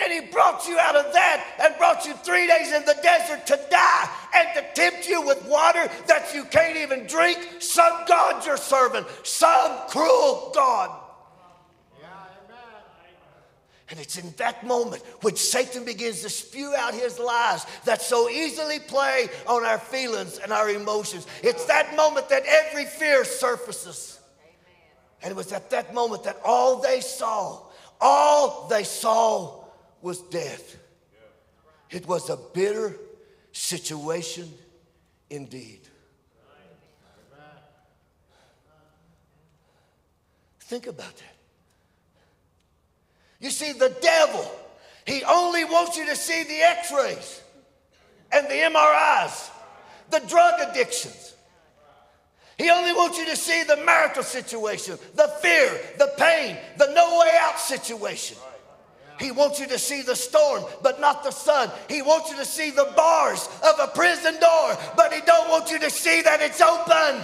[0.00, 3.46] And he brought you out of that and brought you three days in the desert
[3.48, 7.38] to die and to tempt you with water that you can't even drink.
[7.58, 11.07] Some God you're serving, some cruel God.
[13.90, 18.28] And it's in that moment when Satan begins to spew out his lies that so
[18.28, 21.26] easily play on our feelings and our emotions.
[21.42, 24.20] It's that moment that every fear surfaces.
[25.22, 27.62] And it was at that moment that all they saw,
[28.00, 29.64] all they saw
[30.02, 30.76] was death.
[31.90, 32.94] It was a bitter
[33.52, 34.52] situation
[35.30, 35.80] indeed.
[40.60, 41.37] Think about that.
[43.40, 44.50] You see, the devil,
[45.06, 47.42] he only wants you to see the x rays
[48.32, 49.50] and the MRIs,
[50.10, 51.34] the drug addictions.
[52.58, 57.20] He only wants you to see the marital situation, the fear, the pain, the no
[57.20, 58.36] way out situation.
[59.20, 61.70] He wants you to see the storm, but not the sun.
[61.88, 65.70] He wants you to see the bars of a prison door, but he don't want
[65.70, 67.22] you to see that it's open.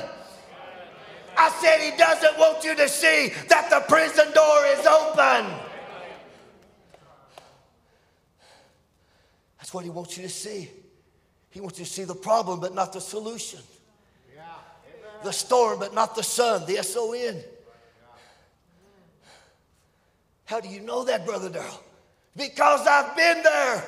[1.37, 5.74] I said he doesn't want you to see that the prison door is open.
[9.64, 10.68] That's what he wants you to see.
[11.48, 13.61] He wants you to see the problem, but not the solution.
[15.22, 17.42] The storm, but not the sun, the S O N.
[20.44, 21.83] How do you know that, Brother Darrell?
[22.37, 23.85] Because I've been there.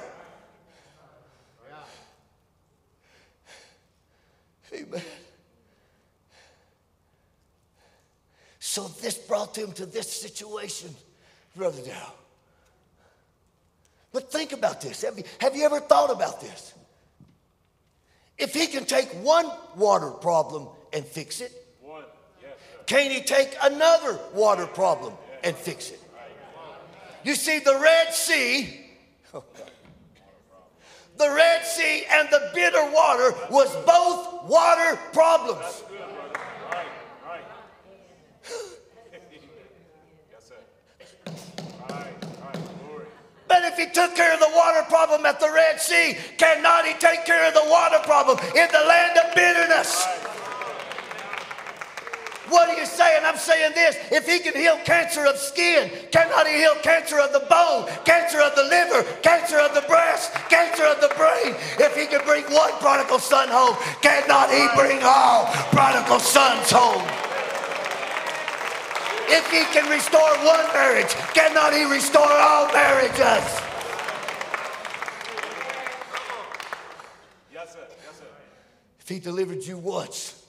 [4.72, 5.02] Amen.
[8.60, 10.96] So this brought him to this situation,
[11.54, 12.14] Brother Dow.
[14.16, 15.02] But think about this.
[15.02, 16.72] Have you, have you ever thought about this?
[18.38, 19.44] If he can take one
[19.76, 21.52] water problem and fix it,
[22.87, 25.12] can he take another water problem
[25.44, 26.00] and fix it?
[27.24, 28.87] You see, the Red Sea,
[31.18, 35.83] the Red Sea and the bitter water was both water problems.
[43.66, 47.24] If he took care of the water problem at the Red Sea, cannot he take
[47.24, 50.07] care of the water problem in the land of bitterness?
[52.48, 53.22] What are you saying?
[53.24, 53.96] I'm saying this.
[54.12, 58.40] If he can heal cancer of skin, cannot he heal cancer of the bone, cancer
[58.40, 61.57] of the liver, cancer of the breast, cancer of the brain?
[61.79, 67.25] If he can bring one prodigal son home, cannot he bring all prodigal sons home?
[69.28, 73.18] If he can restore one marriage, cannot he restore all marriages?
[77.52, 77.86] Yes, sir.
[78.04, 78.24] Yes, sir.
[79.00, 80.44] If he delivered you once,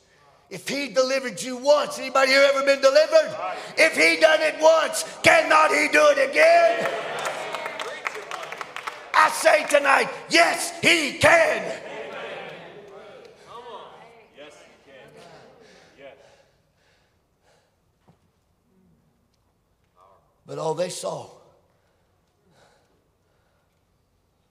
[0.49, 3.35] if he delivered you once, anybody here ever been delivered?
[3.77, 6.89] If he done it once, cannot he do it again?
[9.13, 11.86] I say tonight, yes, he can.
[20.47, 21.29] But all they saw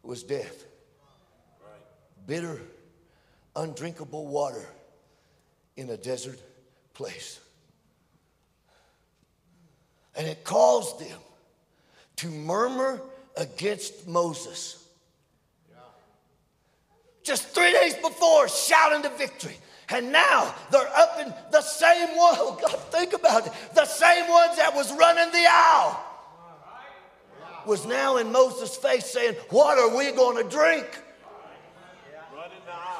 [0.02, 0.64] was death.
[2.26, 2.60] Bitter,
[3.56, 4.64] undrinkable water
[5.76, 6.38] in a desert
[6.92, 7.40] place.
[10.14, 11.18] And it caused them
[12.16, 13.00] to murmur
[13.36, 14.82] against Moses.
[17.22, 19.56] Just three days before, shouting the victory.
[19.90, 22.34] And now they're up in the same one.
[22.38, 23.52] Oh God, think about it.
[23.74, 26.02] The same ones that was running the aisle
[27.66, 30.86] was now in Moses' face saying, What are we going to drink?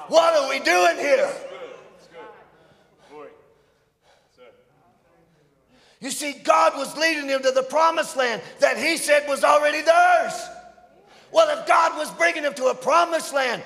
[0.09, 1.33] What are we doing here?
[5.99, 9.81] You see, God was leading them to the promised land that He said was already
[9.81, 10.49] theirs.
[11.33, 13.63] Well, if God was bringing them to a promised land,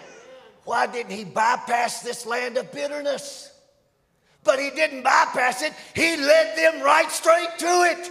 [0.65, 3.53] why didn't He bypass this land of bitterness?
[4.45, 8.11] But He didn't bypass it, He led them right straight to it.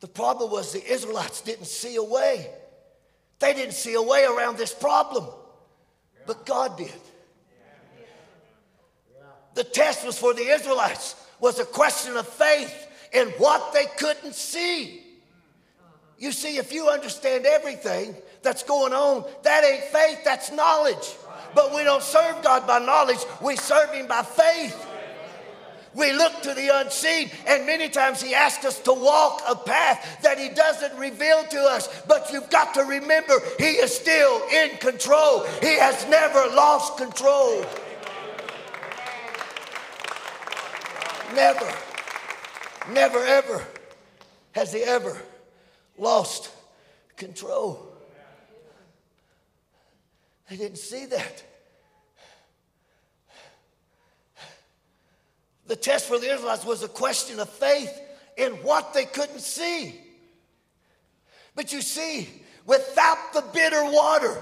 [0.00, 2.50] The problem was the Israelites didn't see a way.
[3.38, 5.26] They didn't see a way around this problem,
[6.26, 6.92] but God did.
[9.54, 14.34] The test was for the Israelites was a question of faith in what they couldn't
[14.34, 15.03] see.
[16.18, 21.16] You see, if you understand everything that's going on, that ain't faith, that's knowledge.
[21.54, 24.90] But we don't serve God by knowledge, we serve Him by faith.
[25.94, 30.22] We look to the unseen, and many times He asks us to walk a path
[30.22, 32.02] that He doesn't reveal to us.
[32.08, 37.64] But you've got to remember, He is still in control, He has never lost control.
[41.34, 41.72] Never,
[42.92, 43.66] never, ever
[44.52, 45.20] has he ever
[45.98, 46.50] lost
[47.16, 47.86] control.
[50.48, 51.44] They didn't see that.
[55.66, 58.00] The test for the Israelites was a question of faith
[58.36, 59.98] in what they couldn't see.
[61.54, 62.28] But you see,
[62.66, 64.36] without the bitter water,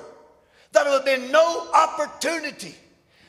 [0.73, 2.75] there would have been no opportunity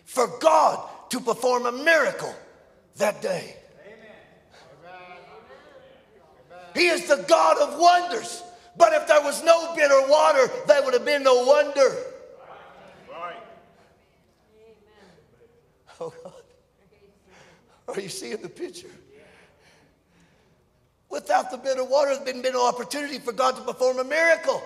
[0.06, 2.34] for God to perform a miracle
[2.98, 3.58] that day.
[6.74, 8.44] He is the God of wonders,
[8.76, 11.96] But if there was no bitter water, there would have been no wonder.
[13.12, 13.36] Right.
[16.00, 16.34] Oh God.
[17.96, 18.90] Are you seeing the picture?
[21.10, 24.64] Without the bitter water, there's been no opportunity for God to perform a miracle.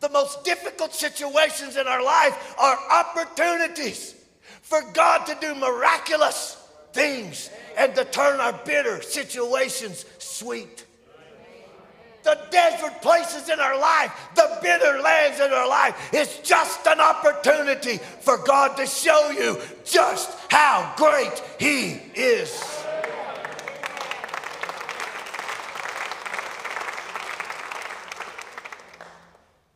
[0.00, 4.16] The most difficult situations in our life are opportunities
[4.62, 6.60] for God to do miraculous
[6.92, 7.48] things
[7.78, 10.84] and to turn our bitter situations sweet.
[12.24, 16.98] The desert places in our life, the bitter lands in our life, is just an
[16.98, 22.62] opportunity for God to show you just how great He is.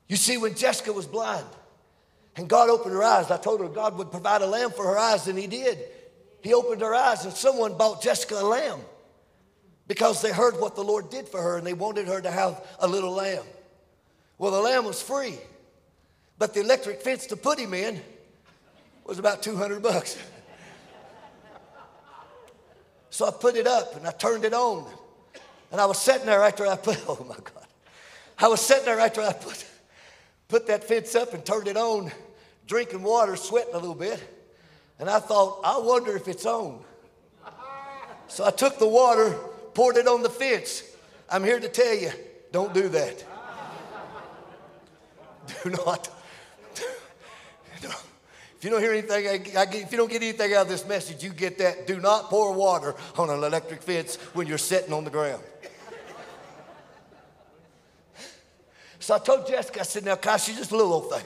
[0.09, 1.45] You see, when Jessica was blind
[2.35, 4.97] and God opened her eyes, I told her God would provide a lamb for her
[4.97, 5.79] eyes, and He did.
[6.41, 8.81] He opened her eyes, and someone bought Jessica a lamb
[9.89, 12.65] because they heard what the Lord did for her and they wanted her to have
[12.79, 13.43] a little lamb.
[14.39, 15.35] Well, the lamb was free,
[16.39, 18.01] but the electric fence to put him in
[19.05, 20.17] was about 200 bucks.
[23.11, 24.87] So I put it up and I turned it on.
[25.73, 27.67] And I was sitting there after I put, oh my God.
[28.39, 29.67] I was sitting there after I put
[30.49, 32.11] put that fence up and turned it on,
[32.67, 34.23] drinking water, sweating a little bit.
[34.99, 36.83] And I thought, I wonder if it's on.
[38.27, 39.39] So I took the water,
[39.75, 40.83] poured it on the fence.
[41.31, 42.11] I'm here to tell you,
[42.53, 43.25] don't do that.
[45.65, 46.11] Do not.
[48.59, 51.31] If you don't hear anything, if you don't get anything out of this message, you
[51.31, 51.87] get that.
[51.87, 55.43] Do not pour water on an electric fence when you're sitting on the ground.
[59.01, 61.25] So I told Jessica, I said, now, Kai, she's just a little old thing,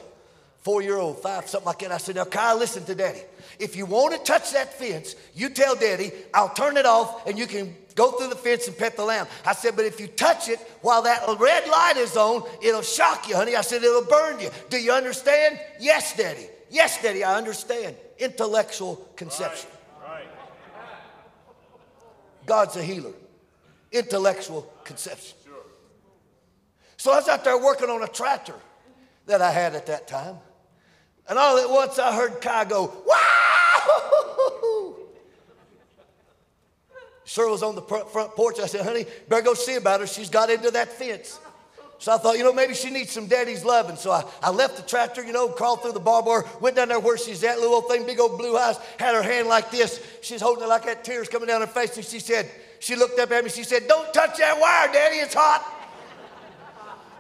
[0.61, 1.91] four year old, five, something like that.
[1.91, 3.23] I said, now, Kai, listen to daddy.
[3.59, 7.37] If you want to touch that fence, you tell daddy, I'll turn it off and
[7.39, 9.27] you can go through the fence and pet the lamb.
[9.45, 13.29] I said, but if you touch it while that red light is on, it'll shock
[13.29, 13.57] you, honey.
[13.57, 14.51] I said, it'll burn you.
[14.71, 15.59] Do you understand?
[15.81, 16.47] Yes, daddy.
[16.71, 17.97] Yes, daddy, I understand.
[18.19, 19.69] Intellectual conception.
[20.01, 20.11] Right.
[20.11, 20.27] right.
[22.47, 23.13] God's a healer.
[23.91, 25.37] Intellectual conception.
[27.03, 28.55] So I was out there working on a tractor
[29.27, 30.37] that I had at that time.
[31.29, 34.22] And all at once I heard Kai go, wow!
[37.33, 38.61] Sure was on the front porch.
[38.61, 40.07] I said, honey, better go see about her.
[40.07, 41.41] She's got into that fence.
[41.99, 43.89] So I thought, you know, maybe she needs some daddy's love.
[43.89, 46.77] And so I, I left the tractor, you know, crawled through the barbed wire, went
[46.77, 49.49] down there where she's at, little old thing, big old blue eyes, had her hand
[49.49, 50.07] like this.
[50.21, 51.97] She's holding it like that, tears coming down her face.
[51.97, 55.17] And she said, she looked up at me, she said, Don't touch that wire, daddy,
[55.17, 55.82] it's hot.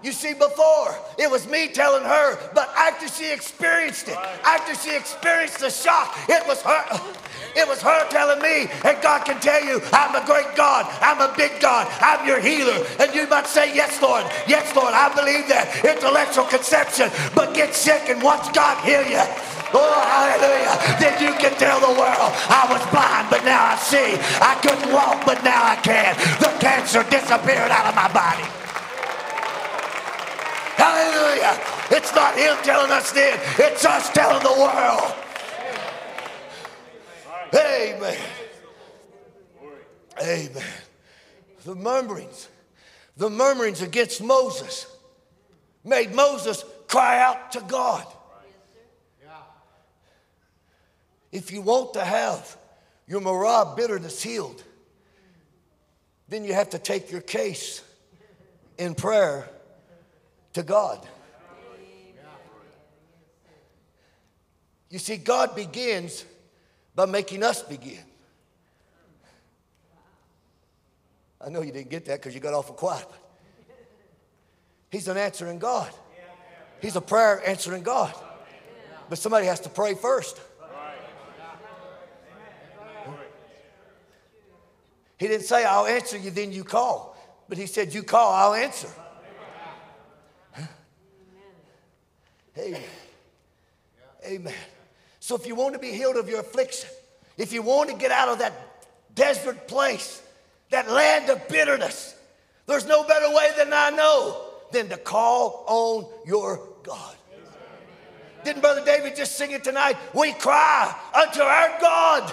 [0.02, 4.96] You see, before it was me telling her, but after she experienced it, after she
[4.96, 7.14] experienced the shock, it was her.
[7.54, 11.20] It was her telling me, and God can tell you, I'm a great God, I'm
[11.20, 12.84] a big God, I'm your healer.
[12.98, 15.70] And you might say, Yes, Lord, yes, Lord, I believe that.
[15.84, 19.22] Intellectual conception, but get sick and watch God heal you.
[19.74, 20.98] Oh, hallelujah.
[20.98, 24.18] Then you can tell the world I was blind, but now I see.
[24.42, 26.16] I couldn't walk, but now I can.
[26.40, 28.61] The cancer disappeared out of my body.
[30.82, 31.60] Hallelujah.
[31.92, 35.14] It's not him telling us then, it's us telling the world.
[37.54, 38.18] Amen.
[40.20, 40.64] Amen.
[41.64, 42.48] The murmurings,
[43.16, 44.88] the murmurings against Moses
[45.84, 48.04] made Moses cry out to God.
[51.30, 52.56] If you want to have
[53.06, 54.64] your Marah bitterness healed,
[56.28, 57.82] then you have to take your case
[58.78, 59.48] in prayer
[60.52, 61.06] to God.
[64.90, 66.24] You see, God begins
[66.94, 68.04] by making us begin.
[71.40, 73.08] I know you didn't get that because you got awful quiet.
[74.90, 75.90] He's an answering God.
[76.80, 78.14] He's a prayer answering God.
[79.08, 80.40] But somebody has to pray first.
[85.18, 87.16] He didn't say, I'll answer you, then you call.
[87.48, 88.88] But he said, You call, I'll answer.
[92.58, 92.82] Amen.
[94.26, 94.54] Amen.
[95.20, 96.90] So if you want to be healed of your affliction,
[97.38, 98.52] if you want to get out of that
[99.14, 100.22] desert place,
[100.70, 102.14] that land of bitterness,
[102.66, 107.16] there's no better way than I know than to call on your God.
[108.44, 109.96] Didn't Brother David just sing it tonight?
[110.14, 112.32] We cry unto our God.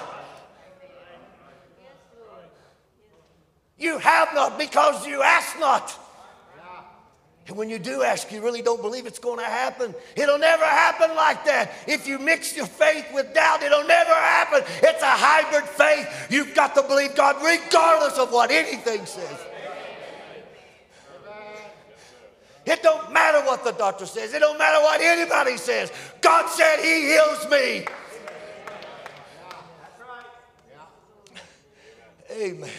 [3.77, 5.97] You have not because you ask not.
[7.49, 9.95] And when you do ask, you really don't believe it's going to happen.
[10.15, 11.71] It'll never happen like that.
[11.87, 14.61] If you mix your faith with doubt, it'll never happen.
[14.83, 16.27] It's a hybrid faith.
[16.29, 19.39] You've got to believe God regardless of what anything says.
[22.67, 24.31] It don't matter what the doctor says.
[24.31, 25.91] It don't matter what anybody says.
[26.21, 27.87] God said he heals me.
[32.31, 32.69] Amen.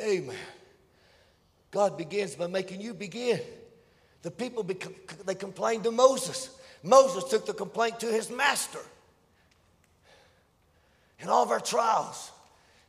[0.00, 0.36] Amen.
[1.72, 3.40] God begins by making you begin.
[4.20, 4.64] The people,
[5.24, 6.50] they complained to Moses.
[6.84, 8.78] Moses took the complaint to his master.
[11.18, 12.30] In all of our trials,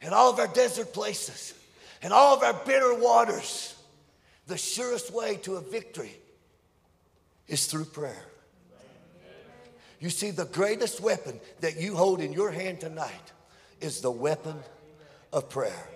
[0.02, 1.54] in all of our desert places,
[2.02, 3.76] in all of our bitter waters,
[4.48, 6.12] the surest way to a victory
[7.48, 8.26] is through prayer.
[10.00, 13.32] You see, the greatest weapon that you hold in your hand tonight
[13.80, 14.58] is the weapon
[15.32, 15.88] of prayer.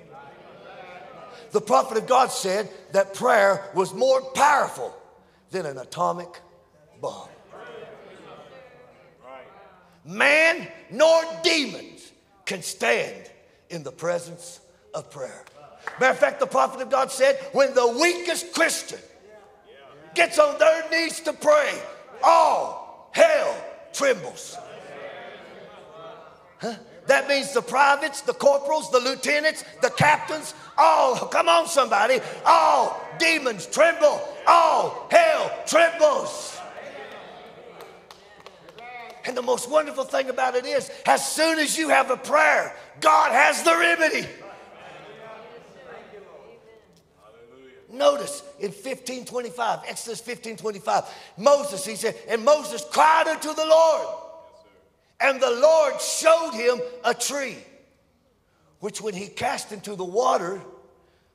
[1.51, 4.95] The prophet of God said that prayer was more powerful
[5.51, 6.27] than an atomic
[7.01, 7.29] bomb.
[10.05, 12.11] Man nor demons
[12.45, 13.29] can stand
[13.69, 14.61] in the presence
[14.93, 15.43] of prayer.
[15.99, 18.99] Matter of fact, the prophet of God said, when the weakest Christian
[20.15, 21.77] gets on their knees to pray,
[22.23, 23.55] all hell
[23.93, 24.57] trembles.
[26.59, 26.75] Huh?
[27.07, 33.01] That means the privates, the corporals, the lieutenants, the captains, all, come on, somebody, all
[33.17, 36.59] demons tremble, all hell trembles.
[39.25, 42.75] And the most wonderful thing about it is, as soon as you have a prayer,
[43.01, 44.27] God has the remedy.
[47.89, 51.05] Notice in 1525, Exodus 1525,
[51.37, 54.26] Moses, he said, and Moses cried unto the Lord.
[55.19, 57.57] And the Lord showed him a tree,
[58.79, 60.61] which when he cast into the water,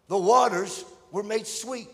[0.09, 1.89] the waters were made sweet.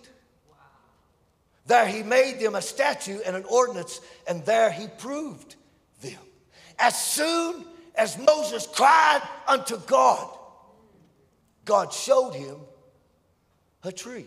[1.67, 5.57] There he made them a statute and an ordinance, and there he proved
[6.01, 6.19] them.
[6.79, 7.65] As soon
[7.95, 10.29] as Moses cried unto God,
[11.65, 12.57] God showed him
[13.83, 14.27] a tree.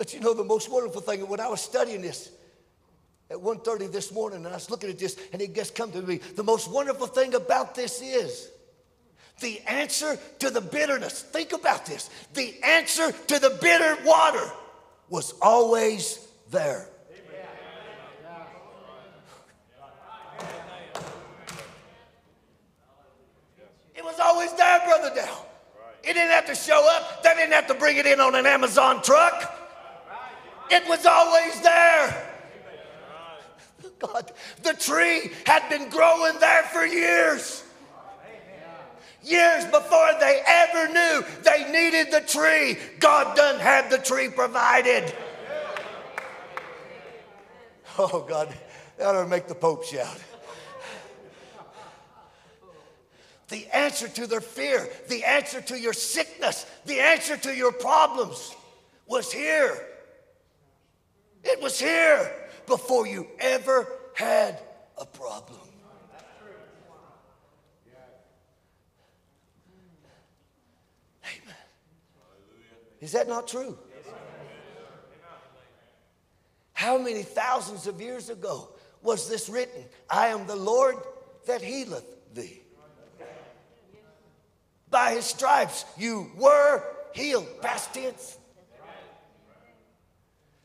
[0.00, 2.30] But you know the most wonderful thing, when I was studying this
[3.28, 6.00] at 1.30 this morning, and I was looking at this, and it just come to
[6.00, 8.48] me, the most wonderful thing about this is
[9.40, 11.20] the answer to the bitterness.
[11.20, 12.08] Think about this.
[12.32, 14.50] The answer to the bitter water
[15.10, 16.88] was always there.
[23.94, 25.46] It was always there, Brother Dell.
[26.02, 27.22] It didn't have to show up.
[27.22, 29.58] They didn't have to bring it in on an Amazon truck.
[30.70, 32.26] It was always there.
[33.98, 37.64] God, the tree had been growing there for years.
[39.22, 45.14] Years before they ever knew they needed the tree, God done had the tree provided.
[47.98, 48.54] Oh, God,
[48.96, 50.18] that ought to make the Pope shout.
[53.48, 58.54] The answer to their fear, the answer to your sickness, the answer to your problems
[59.06, 59.89] was here.
[61.42, 62.32] It was here
[62.66, 64.60] before you ever had
[64.98, 65.58] a problem.
[71.24, 71.54] Amen.
[73.00, 73.78] Is that not true?
[76.72, 78.70] How many thousands of years ago
[79.02, 79.84] was this written?
[80.08, 80.96] I am the Lord
[81.46, 82.62] that healeth thee.
[84.88, 86.82] By his stripes you were
[87.12, 87.46] healed.
[87.60, 88.38] Past tense.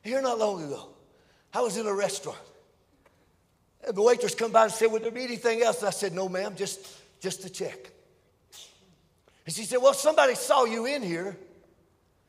[0.06, 0.88] Here not long ago,
[1.52, 2.38] I was in a restaurant.
[3.88, 5.80] And the waitress come by and said, Would there be anything else?
[5.80, 6.80] And I said, No, ma'am, just,
[7.20, 7.90] just a check.
[9.48, 11.36] And she said, Well, somebody saw you in here,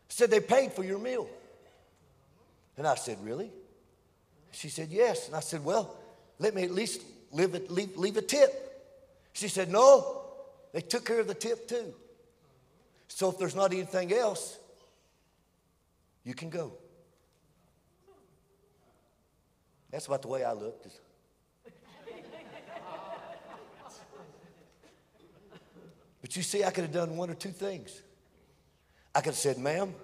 [0.08, 1.28] said they paid for your meal.
[2.78, 3.52] And I said, Really?
[4.52, 5.26] She said, Yes.
[5.26, 5.94] And I said, Well,
[6.38, 8.50] let me at least leave a, leave, leave a tip.
[9.34, 10.22] She said, No,
[10.72, 11.92] they took care of the tip too.
[13.08, 14.58] So if there's not anything else,
[16.24, 16.72] you can go.
[19.96, 20.88] That's about the way I looked.
[26.20, 28.02] But you see, I could have done one or two things.
[29.14, 29.94] I could have said, ma'am,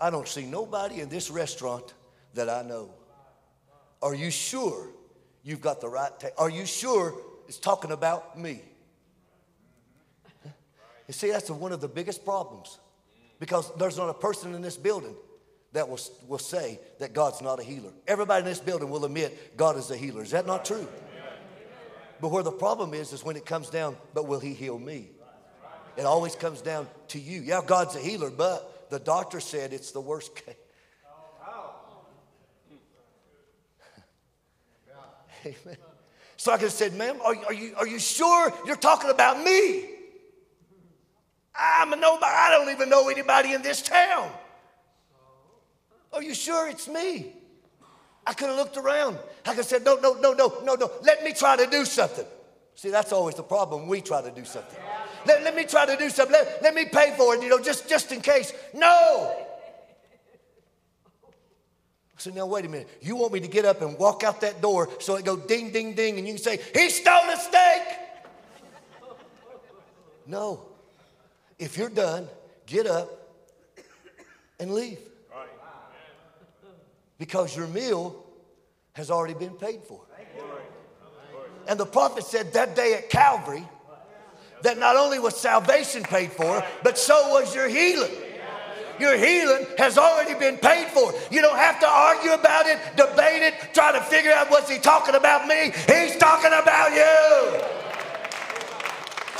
[0.00, 1.94] I don't see nobody in this restaurant
[2.34, 2.90] that I know.
[4.00, 4.86] Are you sure
[5.42, 6.12] you've got the right?
[6.20, 8.62] Ta- Are you sure it's talking about me?
[11.08, 12.78] You see, that's one of the biggest problems
[13.40, 15.16] because there's not a person in this building
[15.72, 17.90] that will, will say that God's not a healer.
[18.06, 20.22] Everybody in this building will admit God is a healer.
[20.22, 20.86] Is that not true?
[22.20, 25.08] But where the problem is, is when it comes down, but will he heal me?
[25.96, 27.40] It always comes down to you.
[27.40, 30.54] Yeah, God's a healer, but the doctor said it's the worst case.
[35.46, 35.76] Amen.
[36.36, 39.42] So I could have said, ma'am, are, are, you, are you sure you're talking about
[39.42, 39.84] me?
[41.54, 42.32] I'm a nobody.
[42.32, 44.30] I don't even know anybody in this town.
[46.12, 47.32] Are you sure it's me?
[48.26, 49.18] I could have looked around.
[49.44, 50.90] I could have said, no, no, no, no, no, no.
[51.02, 52.26] Let me try to do something.
[52.74, 53.88] See, that's always the problem.
[53.88, 54.78] We try to do something.
[55.26, 56.32] Let, let me try to do something.
[56.32, 58.52] Let, let me pay for it, you know, just, just in case.
[58.74, 59.36] No.
[61.24, 62.88] I said, now wait a minute.
[63.00, 65.72] You want me to get up and walk out that door so it go ding,
[65.72, 67.82] ding, ding, and you can say, he stole a steak.
[70.26, 70.66] no.
[71.58, 72.28] If you're done,
[72.66, 73.10] get up
[74.58, 74.98] and leave.
[77.20, 78.24] Because your meal
[78.94, 80.00] has already been paid for.
[81.68, 83.62] And the prophet said that day at Calvary
[84.62, 88.10] that not only was salvation paid for, but so was your healing.
[88.98, 91.12] Your healing has already been paid for.
[91.30, 94.78] You don't have to argue about it, debate it, try to figure out what's he
[94.78, 95.72] talking about me.
[95.86, 97.89] He's talking about you.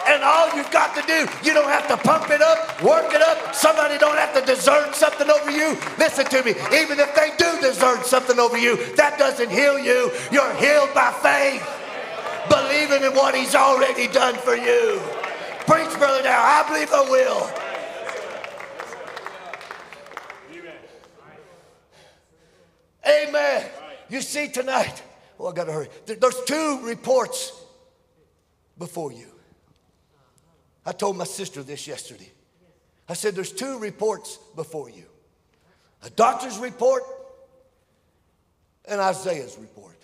[0.06, 3.22] And all you've got to do, you don't have to pump it up, work it
[3.22, 3.54] up.
[3.54, 5.76] Somebody don't have to desert something over you.
[5.98, 6.50] Listen to me.
[6.72, 10.10] Even if they do desert something over you, that doesn't heal you.
[10.32, 11.66] You're healed by faith,
[12.48, 15.00] believing in what he's already done for you.
[15.66, 16.42] Preach, brother, now.
[16.42, 17.50] I believe I will.
[23.06, 23.66] Amen.
[24.08, 25.02] You see tonight,
[25.38, 25.88] oh, I got to hurry.
[26.06, 27.52] There's two reports
[28.78, 29.29] before you.
[30.84, 32.30] I told my sister this yesterday.
[33.08, 35.04] I said, There's two reports before you
[36.02, 37.02] a doctor's report
[38.86, 39.96] and Isaiah's report.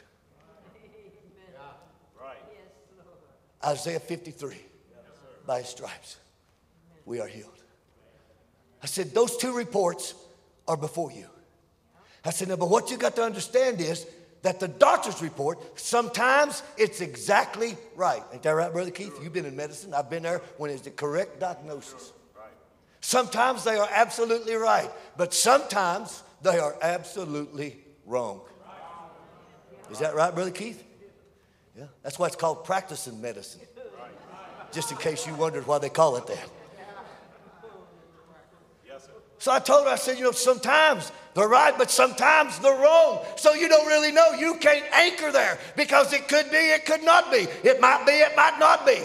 [3.64, 4.55] Isaiah 53
[5.47, 6.18] by his stripes,
[7.05, 7.51] we are healed.
[8.83, 10.14] I said, Those two reports
[10.68, 11.27] are before you.
[12.24, 14.07] I said, No, but what you got to understand is
[14.47, 18.22] that the doctor's report, sometimes it's exactly right.
[18.32, 19.12] Ain't that right, Brother Keith?
[19.20, 19.92] You've been in medicine.
[19.92, 22.12] I've been there when it's the correct diagnosis.
[23.01, 28.40] Sometimes they are absolutely right, but sometimes they are absolutely wrong.
[29.90, 30.80] Is that right, Brother Keith?
[31.76, 33.62] Yeah, that's why it's called practicing medicine.
[34.70, 36.49] Just in case you wondered why they call it that.
[39.47, 43.24] So I told her, I said, you know, sometimes they're right, but sometimes they're wrong.
[43.36, 44.32] So you don't really know.
[44.32, 47.47] You can't anchor there because it could be, it could not be.
[47.62, 48.99] It might be, it might not be.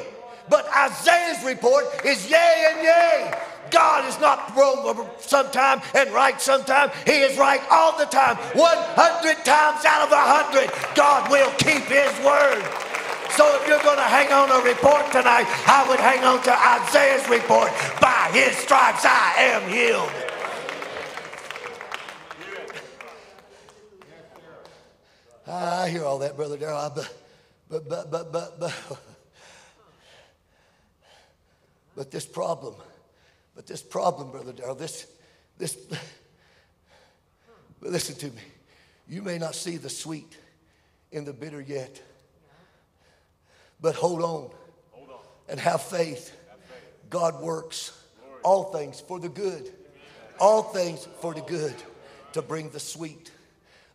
[0.50, 3.40] But Isaiah's report is yea and yea.
[3.70, 6.90] God is not wrong sometime and right sometime.
[7.06, 8.36] He is right all the time.
[8.38, 12.66] 100 times out of 100, God will keep his word.
[13.38, 16.52] So if you're going to hang on a report tonight, I would hang on to
[16.52, 17.70] Isaiah's report.
[18.02, 20.31] By his stripes I am healed.
[25.52, 27.14] I hear all that, Brother Darrell, but,
[27.70, 29.00] but, but, but, but, but,
[31.96, 32.76] but this problem,
[33.54, 35.08] but this problem, Brother Darrell, this,
[35.58, 35.76] this,
[37.82, 38.42] but listen to me.
[39.10, 40.38] You may not see the sweet
[41.12, 42.02] in the bitter yet,
[43.82, 44.52] but hold on,
[44.92, 45.20] hold on.
[45.50, 46.34] and have faith.
[46.50, 47.10] have faith.
[47.10, 47.92] God works
[48.44, 49.72] all things for the good, Amen.
[50.40, 51.76] all things for the good
[52.32, 53.32] to bring the sweet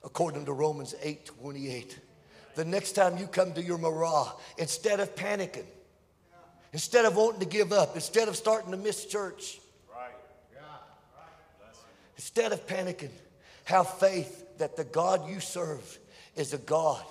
[0.06, 1.98] according to Romans 8 28.
[2.54, 5.66] The next time you come to your Marah, instead of panicking,
[6.72, 9.60] instead of wanting to give up, instead of starting to miss church,
[12.16, 13.10] instead of panicking,
[13.64, 15.98] have faith that the God you serve
[16.34, 17.04] is a God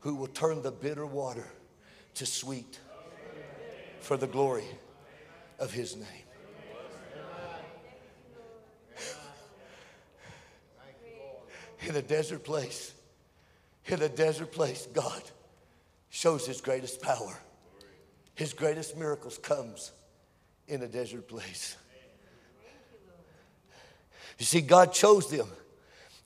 [0.00, 1.46] who will turn the bitter water
[2.14, 2.78] to sweet
[4.00, 4.66] for the glory
[5.58, 6.21] of his name.
[11.88, 12.92] In a desert place,
[13.86, 15.22] in a desert place, God
[16.10, 17.38] shows his greatest power.
[18.34, 19.92] His greatest miracles comes
[20.68, 21.76] in a desert place.
[24.38, 25.48] You see, God chose them.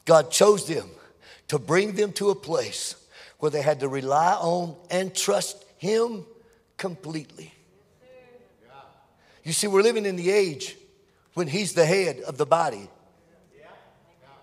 [0.04, 0.88] God chose them
[1.48, 2.94] to bring them to a place
[3.38, 6.24] where they had to rely on and trust Him
[6.76, 7.52] completely.
[9.44, 10.76] You see, we're living in the age
[11.34, 12.88] when He's the head of the body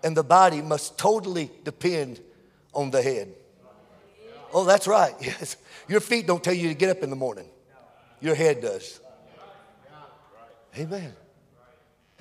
[0.04, 2.20] and the body must totally depend
[2.74, 3.34] on the head.
[4.52, 5.14] Oh, that's right.
[5.20, 5.56] Yes.
[5.88, 7.46] Your feet don't tell you to get up in the morning.
[8.20, 9.00] Your head does.
[10.78, 11.12] Amen.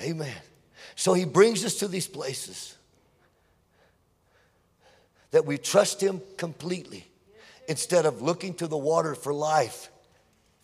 [0.02, 0.36] Amen.
[0.96, 2.76] So he brings us to these places
[5.32, 7.06] that we trust him completely
[7.68, 9.90] instead of looking to the water for life.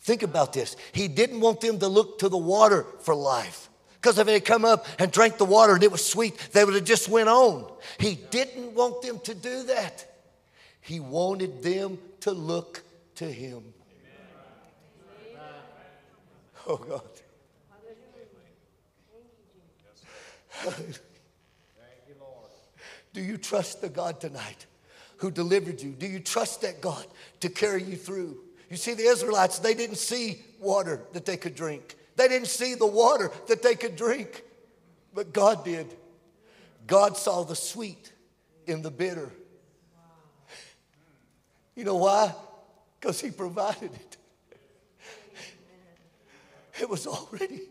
[0.02, 0.76] Think about this.
[0.92, 3.69] He didn't want them to look to the water for life.
[4.02, 6.74] Because if they come up and drank the water and it was sweet, they would
[6.74, 7.70] have just went on.
[8.00, 10.06] He didn't want them to do that.
[10.80, 12.82] He wanted them to look
[13.16, 13.74] to him.
[16.66, 17.02] Oh God.
[20.52, 20.78] Thank
[22.08, 22.50] you, Lord.
[23.14, 24.66] Do you trust the God tonight
[25.18, 25.92] who delivered you?
[25.92, 27.06] Do you trust that God
[27.42, 28.38] to carry you through?
[28.70, 31.96] You see, the Israelites, they didn't see water that they could drink.
[32.20, 34.44] They didn't see the water that they could drink,
[35.14, 35.88] but God did.
[36.86, 38.12] God saw the sweet
[38.68, 39.32] in the bitter.
[41.76, 42.36] You know why?
[43.00, 44.18] Because He provided it.
[46.82, 47.62] It was already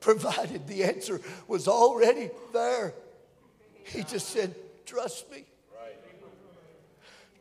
[0.00, 0.66] provided.
[0.66, 2.94] The answer was already there.
[3.84, 4.54] He just said,
[4.86, 5.44] Trust me.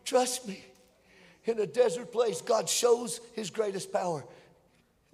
[0.03, 0.61] Trust me.
[1.45, 4.25] In a desert place, God shows His greatest power.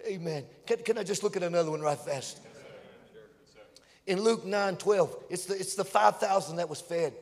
[0.06, 0.44] Amen.
[0.66, 2.40] Can, can I just look at another one right fast?
[4.06, 7.14] In Luke 9 12, it's the, it's the 5,000 that was fed,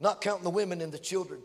[0.00, 1.40] not counting the women and the children.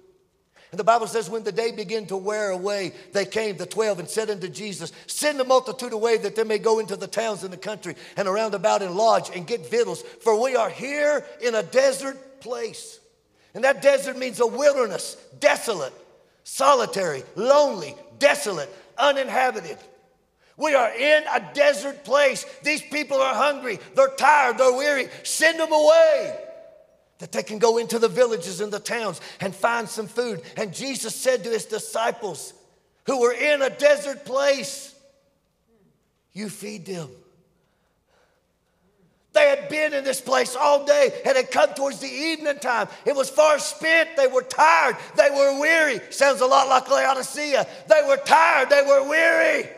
[0.72, 4.00] And the Bible says, when the day began to wear away, they came, the twelve,
[4.00, 7.44] and said unto Jesus, Send the multitude away that they may go into the towns
[7.44, 11.26] and the country and around about and lodge and get victuals, for we are here
[11.42, 13.02] in a desert place.
[13.54, 15.94] And that desert means a wilderness, desolate,
[16.46, 19.78] solitary, lonely, desolate, uninhabited.
[20.58, 22.46] We are in a desert place.
[22.64, 25.08] These people are hungry, they're tired, they're weary.
[25.24, 26.38] Send them away
[27.20, 30.42] that they can go into the villages and the towns and find some food.
[30.58, 32.54] And Jesus said to his disciples
[33.06, 34.94] who were in a desert place,
[36.34, 37.10] You feed them.
[39.34, 42.90] They had been in this place all day and had come towards the evening time.
[43.06, 44.18] It was far spent.
[44.18, 44.98] They were tired.
[45.16, 46.02] They were weary.
[46.10, 47.66] Sounds a lot like Laodicea.
[47.88, 48.70] They were tired.
[48.70, 49.70] They were weary.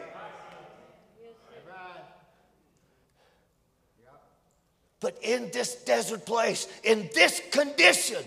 [5.04, 8.24] But in this desert place, in this condition,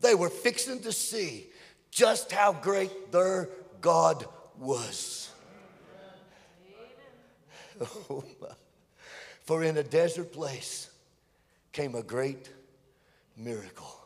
[0.00, 1.46] they were fixing to see
[1.92, 3.48] just how great their
[3.80, 4.26] God
[4.58, 5.30] was.
[8.10, 8.24] Oh
[9.44, 10.90] For in a desert place
[11.72, 12.50] came a great
[13.36, 13.96] miracle.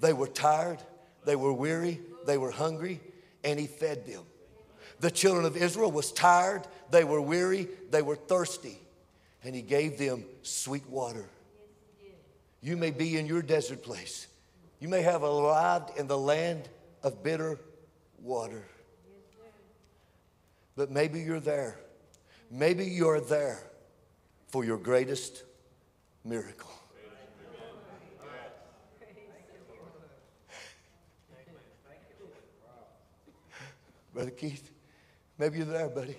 [0.00, 0.78] They were tired,
[1.24, 3.00] they were weary, they were hungry,
[3.42, 4.22] and he fed them.
[5.00, 8.78] The children of Israel was tired, they were weary, they were thirsty
[9.42, 11.28] and he gave them sweet water.
[12.62, 14.26] You may be in your desert place.
[14.80, 16.68] You may have arrived in the land
[17.02, 17.58] of bitter
[18.20, 18.64] water.
[20.74, 21.78] But maybe you're there.
[22.50, 23.62] Maybe you're there
[24.48, 25.44] for your greatest
[26.24, 26.70] miracle.
[34.12, 34.72] Brother Keith,
[35.36, 36.16] maybe you're there, buddy,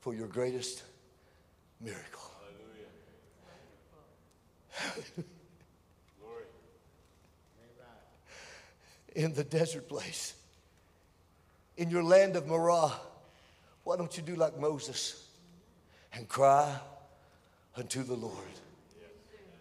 [0.00, 0.84] for your greatest
[1.80, 2.22] miracle.
[9.14, 10.34] in the desert place,
[11.76, 12.92] in your land of Marah,
[13.84, 15.26] why don't you do like Moses
[16.12, 16.72] and cry
[17.76, 18.34] unto the Lord?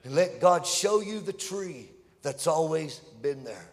[0.03, 1.89] And let God show you the tree
[2.22, 3.70] that's always been there.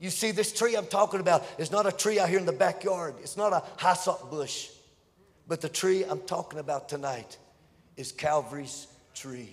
[0.00, 2.52] You see, this tree I'm talking about is not a tree out here in the
[2.52, 3.14] backyard.
[3.20, 4.68] It's not a hyssop bush.
[5.48, 7.38] But the tree I'm talking about tonight
[7.96, 9.48] is Calvary's tree.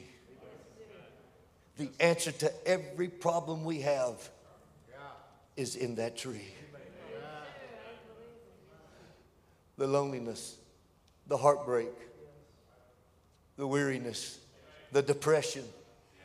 [1.77, 4.29] The answer to every problem we have
[5.55, 6.53] is in that tree.
[9.77, 10.57] The loneliness,
[11.27, 11.91] the heartbreak,
[13.57, 14.39] the weariness,
[14.91, 15.63] the depression,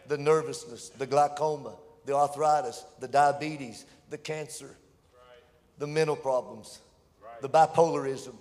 [0.09, 1.75] the nervousness, the glaucoma,
[2.07, 4.77] the arthritis, the diabetes, the cancer,
[5.79, 6.81] the mental problems,
[7.41, 8.35] the bipolarism,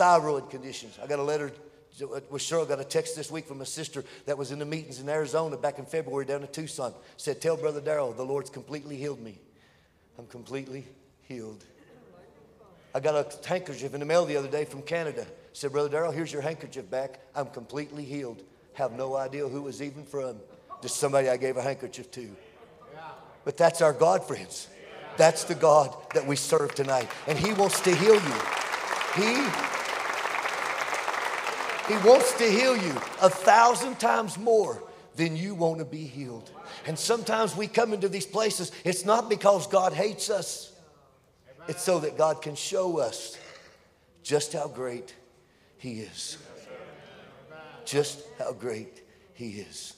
[0.00, 0.98] thyroid conditions.
[1.02, 1.52] I got a letter
[2.30, 4.64] with sure I got a text this week from a sister that was in the
[4.64, 6.94] meetings in Arizona back in February down in Tucson.
[7.18, 9.38] Said, Tell Brother Darrell, the Lord's completely healed me.
[10.18, 10.86] I'm completely
[11.28, 11.62] healed.
[12.94, 15.26] I got a handkerchief in the mail the other day from Canada.
[15.52, 17.20] Said, Brother Darrell, here's your handkerchief back.
[17.34, 18.42] I'm completely healed.
[18.72, 20.36] Have no idea who was even from.
[20.80, 22.34] Just somebody I gave a handkerchief to.
[23.44, 24.66] But that's our God, friends.
[25.18, 27.10] That's the God that we serve tonight.
[27.26, 28.40] And He wants to heal you.
[29.16, 29.69] He
[31.88, 34.82] he wants to heal you a thousand times more
[35.16, 36.50] than you want to be healed.
[36.86, 40.72] And sometimes we come into these places, it's not because God hates us,
[41.68, 43.38] it's so that God can show us
[44.22, 45.14] just how great
[45.78, 46.38] He is.
[47.84, 49.02] Just how great
[49.34, 49.94] He is.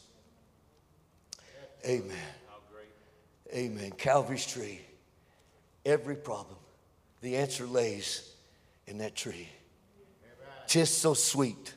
[1.84, 2.16] Amen.
[3.54, 3.90] Amen.
[3.92, 4.80] Calvary's tree.
[5.84, 6.56] Every problem,
[7.20, 8.32] the answer lays
[8.86, 9.48] in that tree.
[10.72, 11.74] Just so sweet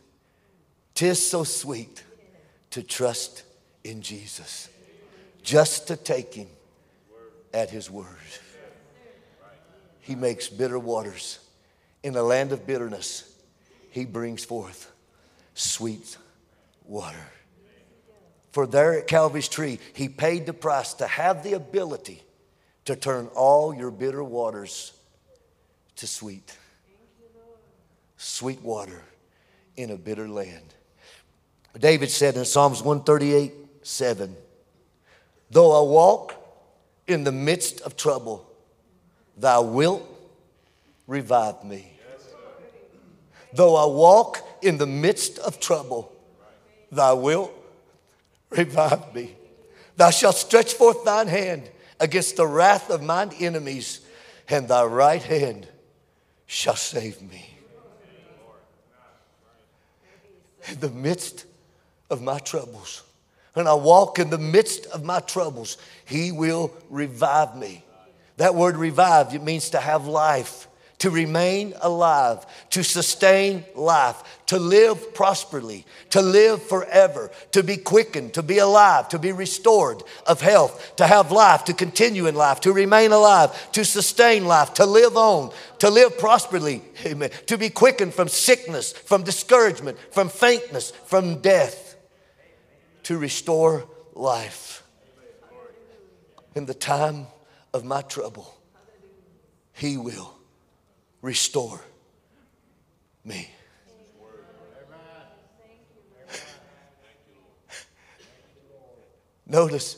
[0.93, 2.01] Tis so sweet
[2.69, 3.43] to trust
[3.83, 4.69] in Jesus,
[5.43, 6.47] just to take him
[7.53, 8.07] at his word.
[9.99, 11.39] He makes bitter waters.
[12.03, 13.29] In a land of bitterness,
[13.91, 14.89] he brings forth
[15.53, 16.17] sweet
[16.85, 17.27] water.
[18.53, 22.23] For there at Calvary's tree, he paid the price to have the ability
[22.85, 24.93] to turn all your bitter waters
[25.97, 26.57] to sweet.
[28.27, 29.03] Sweet water
[29.77, 30.73] in a bitter land.
[31.77, 33.53] David said in Psalms 138
[33.83, 34.35] 7,
[35.51, 36.33] Though I walk
[37.05, 38.49] in the midst of trouble,
[39.37, 40.03] thou wilt
[41.05, 41.91] revive me.
[43.53, 46.11] Though I walk in the midst of trouble,
[46.91, 47.53] thou wilt
[48.49, 49.35] revive me.
[49.97, 51.69] Thou shalt stretch forth thine hand
[51.99, 54.01] against the wrath of mine enemies,
[54.49, 55.67] and thy right hand
[56.47, 57.54] shall save me.
[60.69, 61.45] In the midst
[62.09, 63.03] of my troubles,
[63.55, 67.83] and I walk in the midst of my troubles, He will revive me.
[68.37, 70.67] That word revive, it means to have life,
[70.99, 78.33] to remain alive, to sustain life, to live prosperly, to live forever, to be quickened,
[78.33, 82.61] to be alive, to be restored of health, to have life, to continue in life,
[82.61, 87.69] to remain alive, to sustain life, to live on, to live prosperly, amen, to be
[87.69, 91.97] quickened from sickness, from discouragement, from faintness, from death
[93.03, 94.83] to restore life.
[96.55, 97.27] In the time
[97.73, 98.55] of my trouble,
[99.73, 100.35] He will
[101.25, 101.81] restore
[103.23, 103.49] me.
[109.47, 109.97] Notice,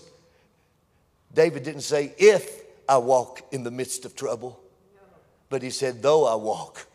[1.33, 4.57] David didn't say, if I walk in the midst of trouble,
[5.49, 6.87] but he said, though I walk.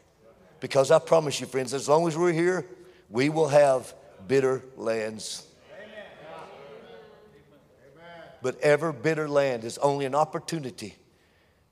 [0.61, 2.65] Because I promise you, friends, as long as we're here,
[3.11, 3.93] we will have
[4.27, 5.47] bitter lands
[8.43, 10.97] but ever bitter land is only an opportunity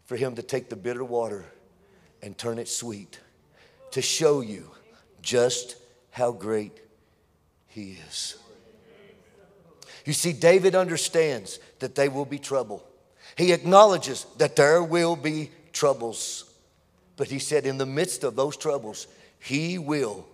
[0.04, 1.44] for him to take the bitter water
[2.22, 3.18] and turn it sweet,
[3.92, 4.70] to show you
[5.22, 5.76] just
[6.10, 6.80] how great
[7.66, 8.36] he is.
[10.04, 12.84] You see, David understands that they will be trouble.
[13.36, 16.44] He acknowledges that there will be troubles.
[17.16, 19.06] But he said, in the midst of those troubles,
[19.38, 20.26] he will,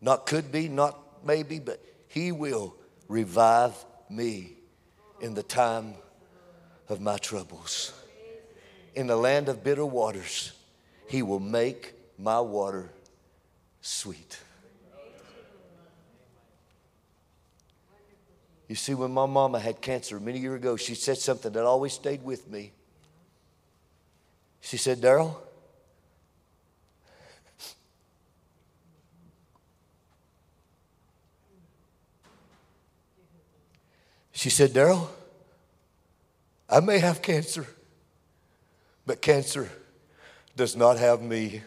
[0.00, 2.74] not could be, not maybe, but he will
[3.08, 3.74] revive
[4.08, 4.52] me
[5.20, 5.94] in the time
[6.88, 7.92] of my troubles.
[8.94, 10.52] In the land of bitter waters,
[11.08, 12.90] He will make my water
[13.80, 14.38] sweet.
[18.68, 21.94] You see, when my mama had cancer many years ago, she said something that always
[21.94, 22.72] stayed with me.
[24.60, 25.42] She said, Darrell,
[34.38, 35.10] She said, Darrell,
[36.70, 37.66] I may have cancer,
[39.04, 39.68] but cancer
[40.58, 41.62] does not have me.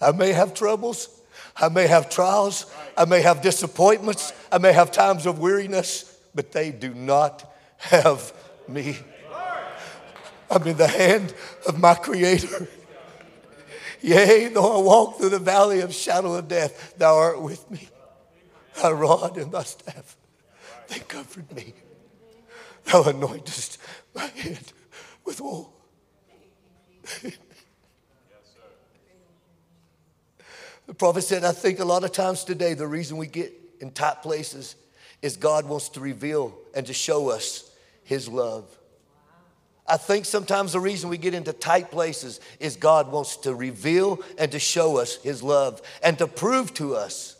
[0.00, 1.08] I may have troubles.
[1.56, 2.72] I may have trials.
[2.96, 4.32] I may have disappointments.
[4.52, 8.32] I may have times of weariness, but they do not have
[8.68, 8.98] me.
[10.50, 11.34] I'm in the hand
[11.66, 12.68] of my Creator.
[14.02, 17.88] Yea, though I walk through the valley of shadow of death, thou art with me.
[18.80, 20.16] Thy rod and thy staff,
[20.88, 21.72] they comfort me.
[22.84, 23.78] Thou anointest
[24.14, 24.72] my head
[25.24, 25.79] with oil.
[30.86, 33.90] The prophet said, I think a lot of times today, the reason we get in
[33.90, 34.76] tight places
[35.22, 37.70] is God wants to reveal and to show us
[38.04, 38.64] his love.
[39.86, 44.20] I think sometimes the reason we get into tight places is God wants to reveal
[44.38, 47.36] and to show us his love and to prove to us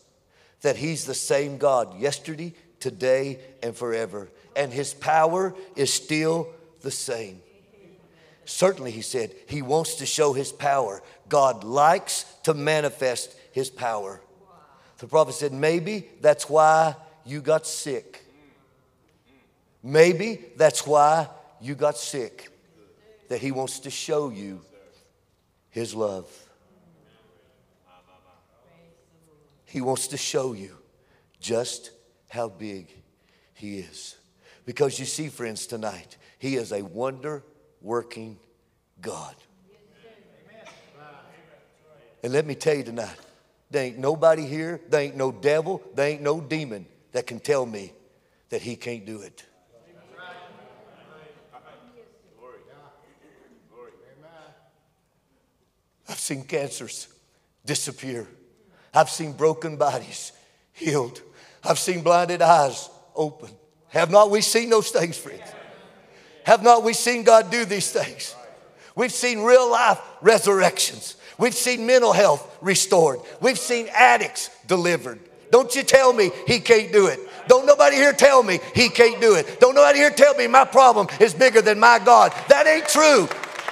[0.63, 4.29] that He's the same God yesterday, today, and forever.
[4.57, 6.49] And His power is still
[6.83, 7.41] the same.
[8.51, 11.03] Certainly, He said, He wants to show His power.
[11.29, 14.21] God likes to manifest His power.
[14.99, 18.25] The prophet said, Maybe that's why you got sick.
[19.85, 21.29] Maybe that's why
[21.61, 22.51] you got sick.
[23.29, 24.61] That He wants to show you
[25.71, 26.29] His love.
[29.65, 30.77] He wants to show you
[31.41, 31.93] just
[32.29, 32.89] how big
[33.55, 34.17] He is.
[34.67, 37.45] Because you see, friends, tonight, He is a wonder
[37.81, 38.39] working
[39.01, 39.35] God.
[42.23, 43.17] And let me tell you tonight,
[43.71, 47.65] there ain't nobody here, there ain't no devil, there ain't no demon that can tell
[47.65, 47.93] me
[48.51, 49.45] that He can't do it.
[56.09, 57.07] I've seen cancers
[57.65, 58.27] disappear.
[58.93, 60.33] I've seen broken bodies
[60.73, 61.23] healed.
[61.63, 63.51] I've seen blinded eyes open.
[63.89, 65.43] Have not we seen those things, friends?
[66.45, 68.35] Have not we seen God do these things?
[68.95, 71.17] We've seen real life resurrections.
[71.39, 73.21] We've seen mental health restored.
[73.41, 75.21] We've seen addicts delivered.
[75.51, 77.19] Don't you tell me he can't do it.
[77.49, 79.59] Don't nobody here tell me he can't do it.
[79.59, 82.33] Don't nobody here tell me my problem is bigger than my God.
[82.49, 83.29] That ain't true.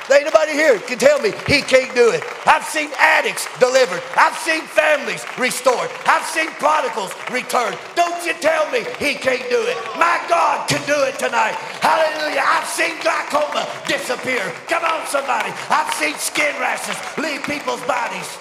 [0.08, 2.24] Nobody here can tell me he can't do it.
[2.46, 4.02] I've seen addicts delivered.
[4.16, 5.90] I've seen families restored.
[6.06, 7.76] I've seen prodigals returned.
[7.94, 9.76] Don't you tell me he can't do it.
[10.00, 11.56] My God can do it tonight.
[11.84, 12.42] Hallelujah.
[12.44, 14.42] I've seen glaucoma disappear.
[14.66, 15.52] Come on, somebody.
[15.68, 18.38] I've seen skin rashes leave people's bodies.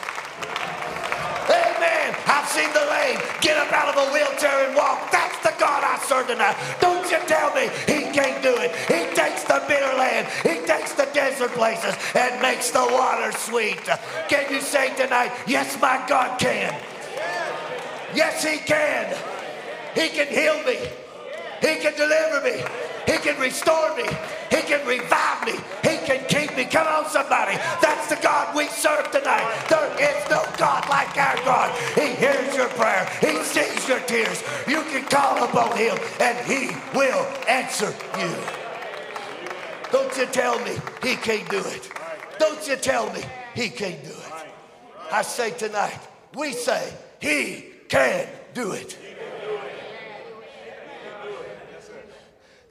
[1.51, 2.15] Amen.
[2.27, 5.11] I've seen the lame get up out of a wheelchair and walk.
[5.37, 6.55] That's the God I serve tonight.
[6.79, 8.73] Don't you tell me he can't do it.
[8.87, 13.83] He takes the bitter land, he takes the desert places and makes the water sweet.
[14.29, 16.73] Can you say tonight, yes, my God can?
[18.15, 19.15] Yes, he can.
[19.93, 20.77] He can heal me.
[21.61, 22.63] He can deliver me.
[23.07, 24.03] He can restore me.
[24.51, 25.53] He can revive me.
[25.81, 26.65] He can keep me.
[26.65, 27.55] Come on, somebody.
[27.81, 29.47] That's the God we serve tonight.
[29.69, 31.71] There is no God like our God.
[31.95, 33.09] He hears your prayer.
[33.21, 34.43] He sees your tears.
[34.67, 38.35] You can call upon him and he will answer you.
[39.91, 41.89] Don't you tell me he can't do it.
[42.39, 43.21] Don't you tell me
[43.55, 44.33] he can't do it.
[45.11, 45.99] I say tonight,
[46.35, 48.97] we say he can do it.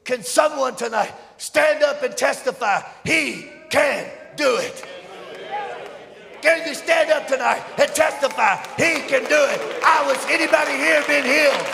[0.07, 2.81] Can someone tonight stand up and testify?
[3.05, 4.87] He can do it.
[6.41, 8.55] Can you stand up tonight and testify?
[8.77, 9.83] He can do it.
[9.85, 11.67] I was anybody here been healed?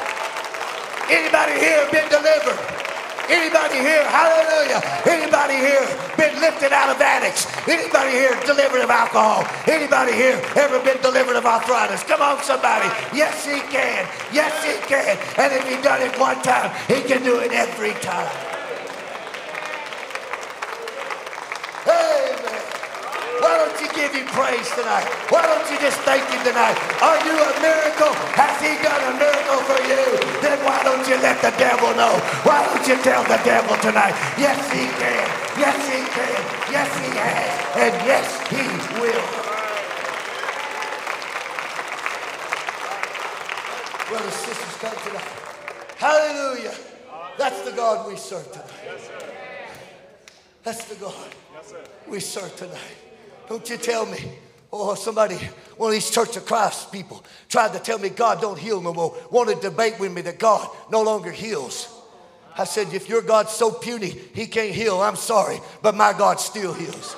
[1.11, 2.82] Anybody here been delivered?
[3.29, 7.47] Anybody here, hallelujah, anybody here been lifted out of addicts?
[7.68, 9.47] Anybody here delivered of alcohol?
[9.66, 12.03] Anybody here ever been delivered of arthritis?
[12.05, 12.87] Come on, somebody.
[13.14, 14.09] Yes, he can.
[14.33, 15.16] Yes, he can.
[15.39, 18.29] And if he done it one time, he can do it every time.
[21.87, 22.72] Amen.
[23.43, 25.03] Why don't you give him praise tonight?
[25.26, 26.78] Why don't you just thank him tonight?
[27.03, 28.14] Are you a miracle?
[28.38, 29.99] Has he done a miracle for you?
[30.38, 32.22] Then why don't you let the devil know?
[32.47, 34.14] Why don't you tell the devil tonight?
[34.38, 35.26] Yes, he can.
[35.59, 36.38] Yes, he can.
[36.70, 37.51] Yes, he has.
[37.82, 38.62] And yes, he
[39.03, 39.26] will.
[44.07, 45.34] Brothers, sisters, come tonight.
[45.99, 46.74] Hallelujah.
[47.38, 49.03] That's the God we serve tonight.
[50.62, 51.34] That's the God
[52.07, 53.11] we serve tonight.
[53.53, 54.18] Don't you tell me.
[54.72, 55.34] Oh, somebody,
[55.76, 58.94] one of these Church of Christ people tried to tell me God don't heal no
[58.94, 59.14] more.
[59.30, 61.94] Wanted to debate with me that God no longer heals.
[62.57, 65.03] I said, if your God's so puny, he can't heal.
[65.03, 67.14] I'm sorry, but my God still heals.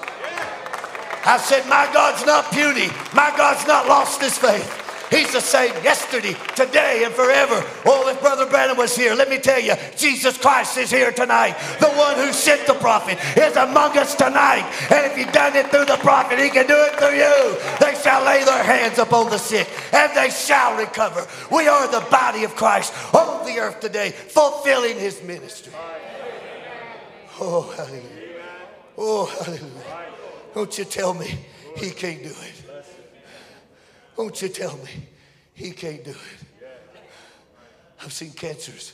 [1.24, 2.88] I said, my God's not puny.
[3.14, 4.83] My God's not lost his faith.
[5.14, 7.62] He's the same yesterday, today, and forever.
[7.86, 11.54] Oh, if Brother Branham was here, let me tell you, Jesus Christ is here tonight.
[11.78, 14.68] The one who sent the prophet is among us tonight.
[14.90, 17.58] And if he done it through the prophet, he can do it through you.
[17.78, 21.24] They shall lay their hands upon the sick, and they shall recover.
[21.48, 25.72] We are the body of Christ on the earth today, fulfilling his ministry.
[27.40, 28.02] Oh, hallelujah.
[28.98, 30.10] Oh, hallelujah.
[30.54, 31.38] Don't you tell me
[31.76, 32.53] he can't do it.
[34.16, 34.90] Won't you tell me
[35.54, 36.16] he can't do it?
[38.02, 38.92] I've seen cancers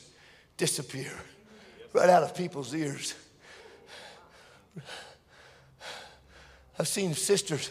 [0.56, 1.12] disappear
[1.92, 3.14] right out of people's ears.
[6.78, 7.70] I've seen sisters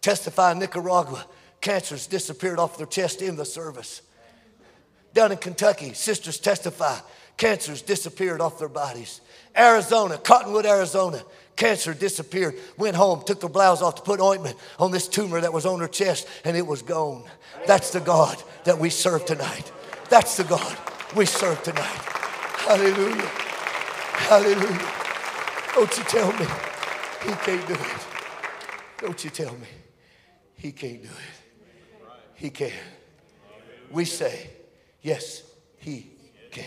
[0.00, 1.26] testify in Nicaragua,
[1.60, 4.02] cancers disappeared off their chest in the service.
[5.12, 6.98] Down in Kentucky, sisters testify,
[7.36, 9.20] cancers disappeared off their bodies.
[9.56, 11.22] Arizona, Cottonwood, Arizona,
[11.60, 15.52] Cancer disappeared, went home, took the blouse off to put ointment on this tumor that
[15.52, 17.22] was on her chest, and it was gone.
[17.66, 19.70] That's the God that we serve tonight.
[20.08, 20.74] That's the God
[21.14, 21.84] we serve tonight.
[21.84, 23.30] Hallelujah.
[24.30, 24.92] Hallelujah.
[25.74, 26.46] Don't you tell me
[27.24, 28.06] he can't do it.
[28.96, 29.68] Don't you tell me
[30.54, 32.10] he can't do it.
[32.36, 32.72] He can.
[33.90, 34.48] We say,
[35.02, 35.42] yes,
[35.76, 36.10] he
[36.50, 36.64] can.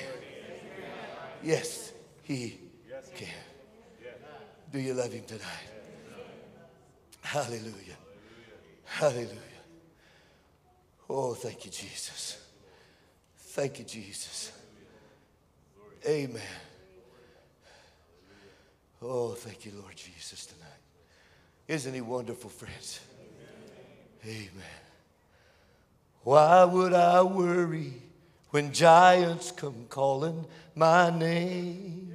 [1.41, 2.59] Yes, he.
[4.73, 5.69] Do you love him tonight?
[7.21, 7.95] Hallelujah.
[8.85, 9.37] Hallelujah.
[11.07, 12.43] Oh, thank you, Jesus.
[13.37, 14.51] Thank you, Jesus.
[16.07, 16.41] Amen.
[19.03, 20.69] Oh, thank you, Lord Jesus, tonight.
[21.67, 22.99] Isn't he wonderful, friends?
[24.25, 24.49] Amen.
[26.23, 27.93] Why would I worry
[28.49, 32.12] when giants come calling my name?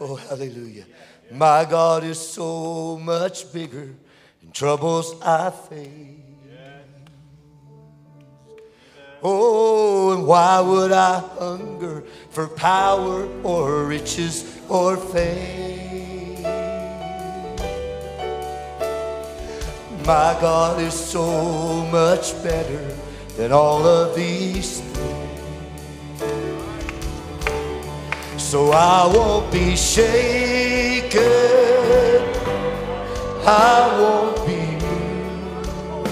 [0.00, 0.84] Oh, hallelujah.
[1.30, 3.94] My God is so much bigger
[4.40, 6.14] than troubles I face.
[9.20, 16.42] Oh, and why would I hunger for power or riches or fame?
[20.04, 22.96] My God is so much better
[23.36, 24.80] than all of these
[28.48, 31.20] So I won't be shaken.
[33.44, 36.08] I won't be moved.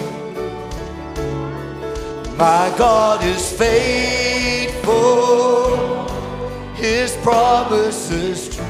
[2.37, 4.99] My God is faithful.
[6.75, 8.67] His promises true.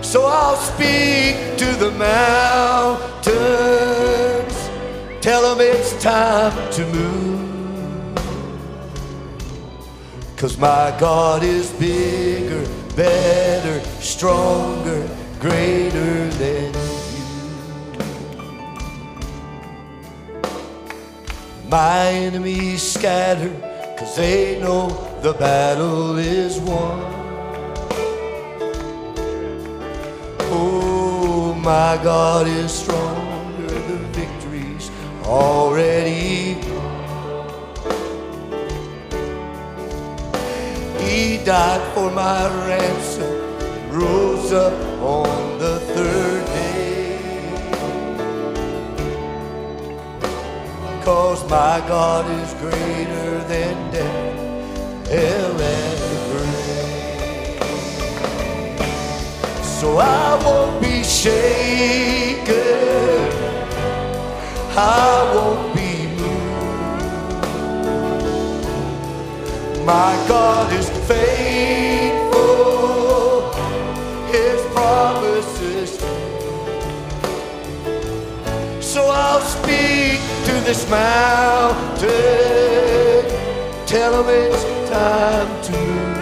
[0.00, 3.34] So I'll speak to the mountains.
[5.20, 7.43] Tell them it's time to move.
[10.36, 12.66] Cause my God is bigger,
[12.96, 15.08] better, stronger,
[15.40, 16.80] greater than you.
[21.70, 23.50] My enemies scatter,
[23.96, 24.88] cause they know
[25.22, 27.00] the battle is won.
[30.50, 34.90] Oh, my God is stronger, the victory's
[35.24, 36.73] already won.
[41.14, 43.34] He died for my ransom,
[43.88, 47.18] rose up on the third day.
[51.04, 57.62] Cause my God is greater than death, hell, and the grave.
[59.62, 62.52] So I won't be shaken.
[64.76, 67.04] I won't be moved.
[69.86, 72.44] My God is faithful,
[74.32, 75.98] His promises.
[78.80, 82.08] So I'll speak to this mountain,
[83.86, 86.14] tell him it's time to move.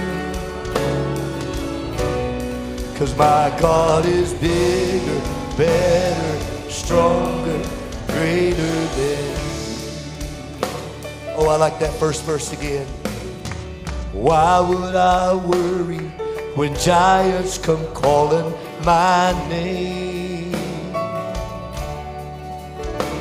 [2.96, 5.20] Cause my God is bigger,
[5.56, 6.38] better,
[6.70, 7.62] stronger,
[8.06, 9.36] greater than.
[11.36, 12.86] Oh, I like that first verse again.
[14.22, 15.98] Why would I worry
[16.54, 18.54] when giants come calling
[18.84, 20.52] my name?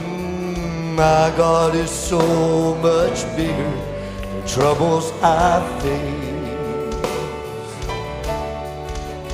[0.05, 3.73] Mm, my God is so much bigger
[4.21, 6.93] than troubles I face.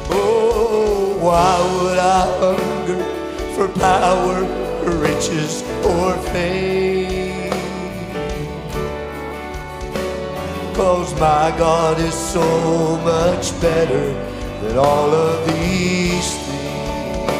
[0.09, 3.03] Oh, why would I hunger
[3.55, 4.39] for power,
[5.01, 6.86] riches, or fame?
[10.77, 14.13] Cause my God is so much better
[14.61, 17.31] than all of these things.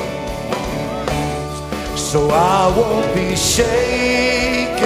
[2.02, 4.82] So I won't be shaken.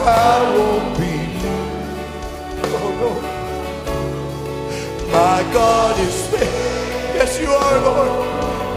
[0.00, 2.72] I won't be moved.
[2.72, 3.10] Oh no.
[5.12, 7.14] My God is faithful.
[7.18, 8.12] Yes, you are, Lord.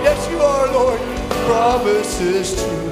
[0.03, 0.99] Yes, you are, Lord.
[1.47, 2.87] Promises true.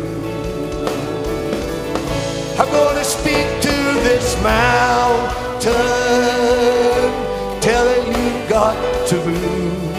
[2.57, 3.44] I'm going to speak
[4.45, 5.71] mountain,
[7.61, 8.75] telling you got
[9.09, 9.95] to move.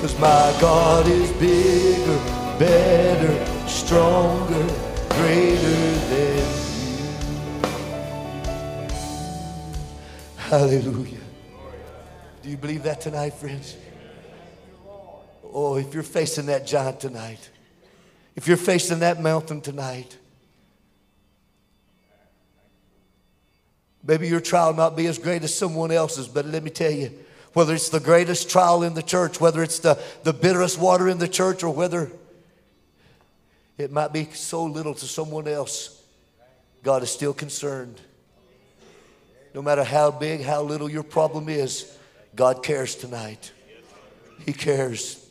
[0.00, 2.18] Cause my God is bigger,
[2.58, 3.34] better,
[3.66, 4.66] stronger,
[5.16, 6.44] greater than
[6.90, 7.08] you.
[10.36, 11.24] Hallelujah.
[12.42, 13.76] Do you believe that tonight, friends?
[15.54, 17.48] Oh, if you're facing that giant tonight,
[18.36, 20.18] if you're facing that mountain tonight,
[24.06, 27.10] maybe your trial not be as great as someone else's, but let me tell you,
[27.52, 31.18] whether it's the greatest trial in the church, whether it's the, the bitterest water in
[31.18, 32.10] the church, or whether
[33.78, 36.02] it might be so little to someone else,
[36.82, 38.00] God is still concerned.
[39.54, 41.96] No matter how big, how little your problem is,
[42.34, 43.52] God cares tonight.
[44.44, 45.24] He cares.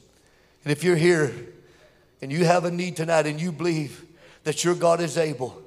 [0.63, 1.33] And if you're here
[2.21, 4.05] and you have a need tonight and you believe
[4.45, 5.61] that your God is able,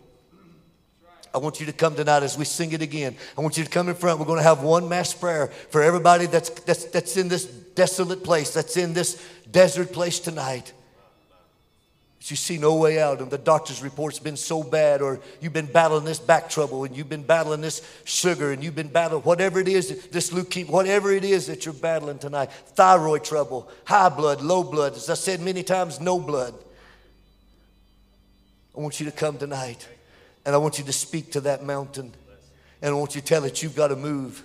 [1.36, 3.14] I want you to come tonight as we sing it again.
[3.36, 4.18] I want you to come in front.
[4.18, 8.24] We're going to have one mass prayer for everybody that's, that's, that's in this desolate
[8.24, 10.72] place, that's in this desert place tonight.
[12.22, 15.70] You see no way out, and the doctor's report's been so bad, or you've been
[15.70, 19.60] battling this back trouble, and you've been battling this sugar, and you've been battling whatever
[19.60, 24.40] it is, this leukemia, whatever it is that you're battling tonight, thyroid trouble, high blood,
[24.40, 26.54] low blood, as I said many times, no blood.
[28.74, 29.86] I want you to come tonight.
[30.46, 32.14] And I want you to speak to that mountain.
[32.80, 34.44] And I want you to tell it you've got to move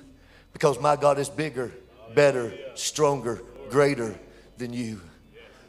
[0.51, 1.71] because my God is bigger,
[2.15, 4.19] better, stronger, greater
[4.57, 4.99] than you.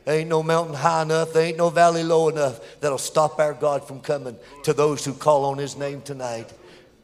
[0.04, 3.52] There ain't no mountain high enough, there ain't no valley low enough that'll stop our
[3.52, 6.52] God from coming to those who call on His name tonight.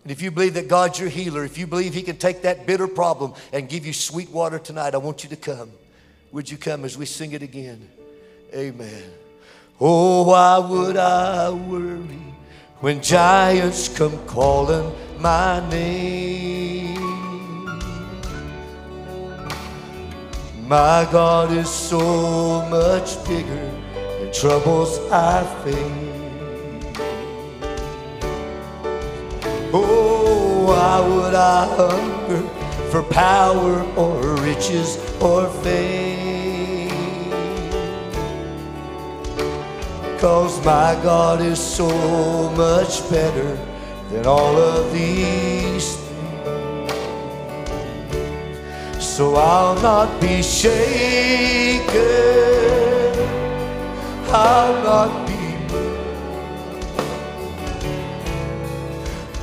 [0.02, 2.66] And if you believe that God's your healer, if you believe He can take that
[2.66, 5.70] bitter problem and give you sweet water tonight, I want you to come.
[6.32, 7.88] Would you come as we sing it again?
[8.54, 9.04] Amen.
[9.80, 12.18] Oh, why would I worry
[12.80, 16.94] when giants come calling my name?
[20.68, 23.70] My God is so much bigger
[24.20, 26.08] than troubles I face.
[29.72, 32.48] Oh, why would I hunger
[32.90, 36.27] for power or riches or fame?
[40.18, 41.88] Cause my God is so
[42.56, 43.56] much better
[44.10, 46.92] than all of these things.
[48.98, 51.86] so I'll not be shaken.
[54.30, 55.34] I'll not be
[55.72, 56.72] moved.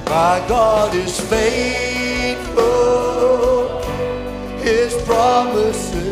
[0.10, 2.60] My God is faithful,
[4.62, 6.05] His promises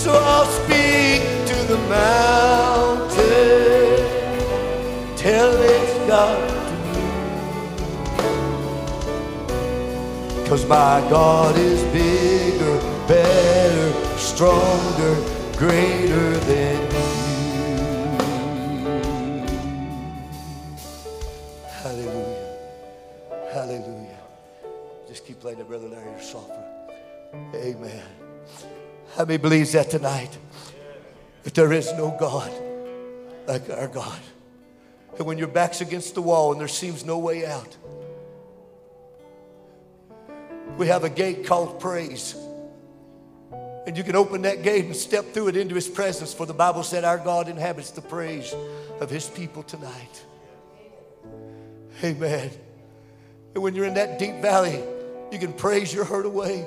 [0.00, 1.20] So I'll speak
[1.50, 3.18] to the mountain,
[5.14, 6.48] tell it God.
[10.34, 15.16] To Cause my God is bigger, better, stronger,
[15.58, 17.76] greater than you.
[21.82, 22.56] Hallelujah.
[23.52, 24.22] Hallelujah.
[25.08, 26.64] Just keep playing that, Brother Larry, softer.
[27.54, 28.29] Amen.
[29.20, 30.38] How many believes that tonight?
[31.42, 32.50] That there is no God
[33.46, 34.18] like our God.
[35.18, 37.76] And when your back's against the wall and there seems no way out,
[40.78, 42.34] we have a gate called praise.
[43.86, 46.54] And you can open that gate and step through it into his presence, for the
[46.54, 48.54] Bible said our God inhabits the praise
[49.00, 50.24] of his people tonight.
[52.02, 52.50] Amen.
[53.54, 54.82] And when you're in that deep valley,
[55.30, 56.66] you can praise your hurt away.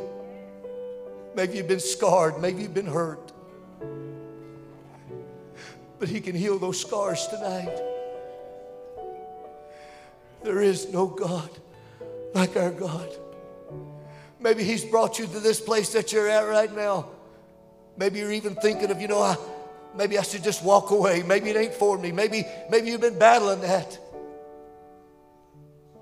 [1.35, 3.31] Maybe you've been scarred, maybe you've been hurt.
[5.99, 7.81] But he can heal those scars tonight.
[10.43, 11.49] There is no God
[12.33, 13.09] like our God.
[14.39, 17.07] Maybe He's brought you to this place that you're at right now.
[17.95, 19.37] Maybe you're even thinking of, you know, I,
[19.95, 21.23] maybe I should just walk away.
[21.23, 22.11] Maybe it ain't for me.
[22.11, 23.97] Maybe, maybe you've been battling that.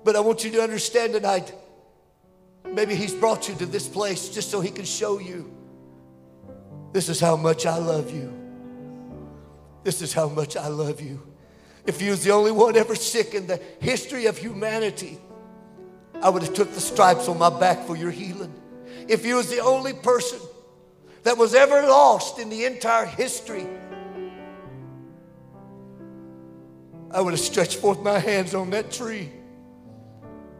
[0.02, 1.52] But I want you to understand tonight,
[2.64, 5.52] maybe He's brought you to this place just so He can show you
[6.92, 8.32] this is how much I love you.
[9.82, 11.20] This is how much I love you.
[11.86, 15.18] If you was the only one ever sick in the history of humanity,
[16.22, 18.52] I would have took the stripes on my back for your healing.
[19.08, 20.38] If you was the only person
[21.24, 23.66] that was ever lost in the entire history,
[27.10, 29.30] I would have stretched forth my hands on that tree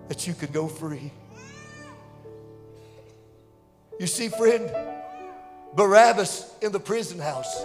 [0.08, 1.12] that you could go free.
[3.98, 4.70] You see, friend,
[5.74, 7.64] Barabbas in the prison house.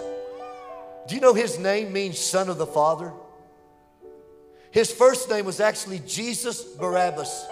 [1.06, 3.12] Do you know his name means son of the Father?
[4.70, 7.46] His first name was actually Jesus Barabbas.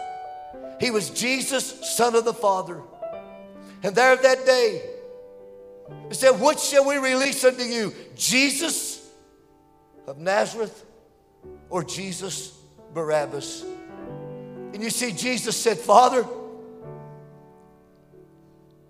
[0.78, 2.82] He was Jesus, Son of the Father.
[3.82, 4.82] And there that day,
[6.08, 7.94] he said, What shall we release unto you?
[8.14, 9.08] Jesus
[10.06, 10.84] of Nazareth
[11.70, 12.56] or Jesus
[12.92, 13.64] Barabbas?
[14.74, 16.26] And you see, Jesus said, Father,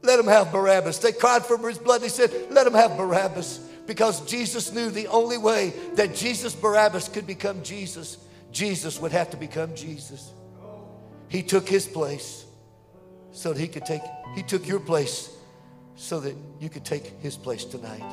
[0.07, 0.99] let him have Barabbas.
[0.99, 2.03] They cried for his blood.
[2.03, 3.59] He said, Let him have Barabbas.
[3.87, 8.19] Because Jesus knew the only way that Jesus Barabbas could become Jesus,
[8.51, 10.33] Jesus would have to become Jesus.
[11.29, 12.45] He took his place
[13.33, 14.03] so that he could take,
[14.35, 15.31] he took your place
[15.95, 18.05] so that you could take his place tonight.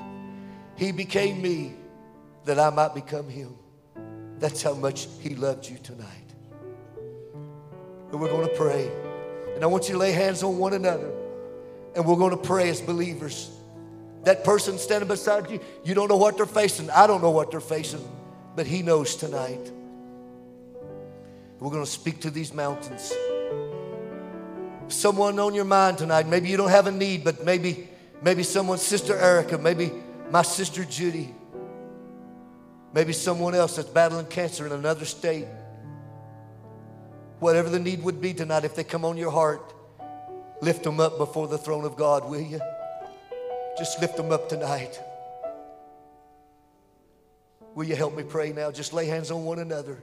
[0.75, 1.73] He became me
[2.45, 3.55] that I might become him.
[4.39, 6.07] That's how much he loved you tonight.
[8.11, 8.91] And we're going to pray.
[9.55, 11.22] And I want you to lay hands on one another.
[11.95, 13.51] And we're going to pray as believers.
[14.23, 16.89] That person standing beside you, you don't know what they're facing.
[16.89, 18.03] I don't know what they're facing,
[18.55, 19.71] but he knows tonight.
[21.59, 23.13] We're going to speak to these mountains.
[24.87, 27.87] Someone on your mind tonight, maybe you don't have a need, but maybe,
[28.21, 29.91] maybe someone, Sister Erica, maybe
[30.29, 31.33] my sister Judy,
[32.93, 35.47] maybe someone else that's battling cancer in another state.
[37.39, 39.72] Whatever the need would be tonight, if they come on your heart,
[40.61, 42.59] lift them up before the throne of God, will you?
[43.77, 45.01] Just lift them up tonight.
[47.75, 48.71] Will you help me pray now?
[48.71, 49.97] Just lay hands on one another.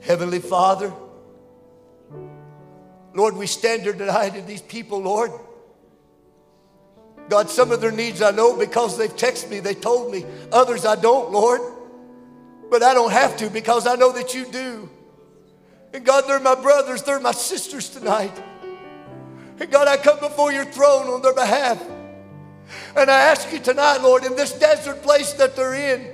[0.00, 0.92] Heavenly Father,
[3.14, 5.30] Lord, we stand here tonight and these people, Lord.
[7.28, 10.26] God, some of their needs I know because they've texted me, they told me.
[10.52, 11.60] Others I don't, Lord.
[12.70, 14.90] But I don't have to because I know that you do.
[15.94, 18.36] And God, they're my brothers, they're my sisters tonight.
[19.60, 21.80] And God, I come before your throne on their behalf.
[22.96, 26.10] And I ask you tonight, Lord, in this desert place that they're in,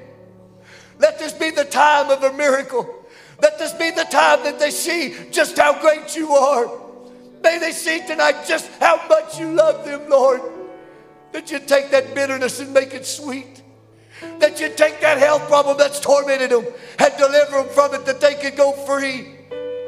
[0.98, 2.94] let this be the time of a miracle.
[3.40, 6.70] Let this be the time that they see just how great you are.
[7.43, 10.43] May they see tonight just how much you love them, Lord.
[11.32, 13.62] That you take that bitterness and make it sweet.
[14.40, 16.66] That you take that health problem that's tormented them
[16.98, 19.40] and deliver them from it, that they could go free.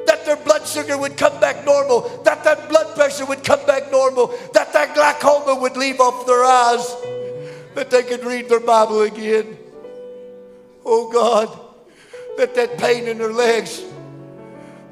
[0.06, 2.22] That their blood sugar would come back normal.
[2.24, 4.28] That that blood pressure would come back normal.
[4.54, 6.96] That that glaucoma would leave off their eyes.
[7.74, 9.56] That they could read their Bible again.
[10.84, 11.48] Oh God,
[12.36, 13.84] that that pain in their legs,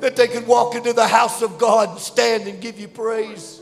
[0.00, 3.60] that they could walk into the house of God and stand and give you praise.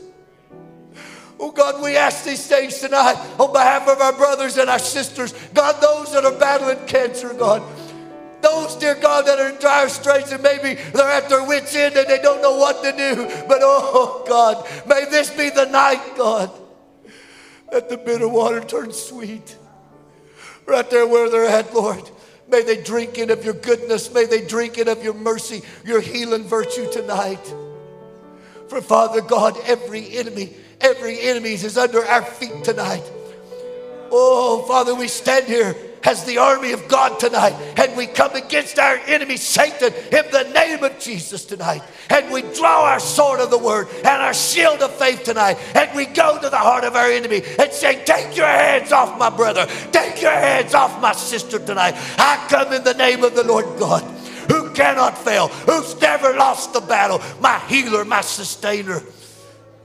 [1.39, 5.33] Oh God, we ask these things tonight on behalf of our brothers and our sisters.
[5.53, 7.63] God, those that are battling cancer, God.
[8.41, 11.95] Those, dear God, that are in dire straits and maybe they're at their wits' end
[11.97, 13.25] and they don't know what to do.
[13.47, 16.51] But oh God, may this be the night, God,
[17.71, 19.57] that the bitter water turns sweet.
[20.65, 22.09] Right there where they're at, Lord.
[22.47, 24.13] May they drink in of your goodness.
[24.13, 27.53] May they drink in of your mercy, your healing virtue tonight.
[28.69, 33.03] For Father God, every enemy, every enemy is under our feet tonight.
[34.11, 38.79] Oh, Father, we stand here as the army of God tonight, and we come against
[38.79, 41.81] our enemy Satan in the name of Jesus tonight.
[42.09, 45.95] And we draw our sword of the word and our shield of faith tonight, and
[45.95, 49.29] we go to the heart of our enemy and say, Take your hands off my
[49.29, 51.95] brother, take your hands off my sister tonight.
[52.17, 54.03] I come in the name of the Lord God.
[54.49, 59.03] Who cannot fail, who's never lost the battle, my healer, my sustainer.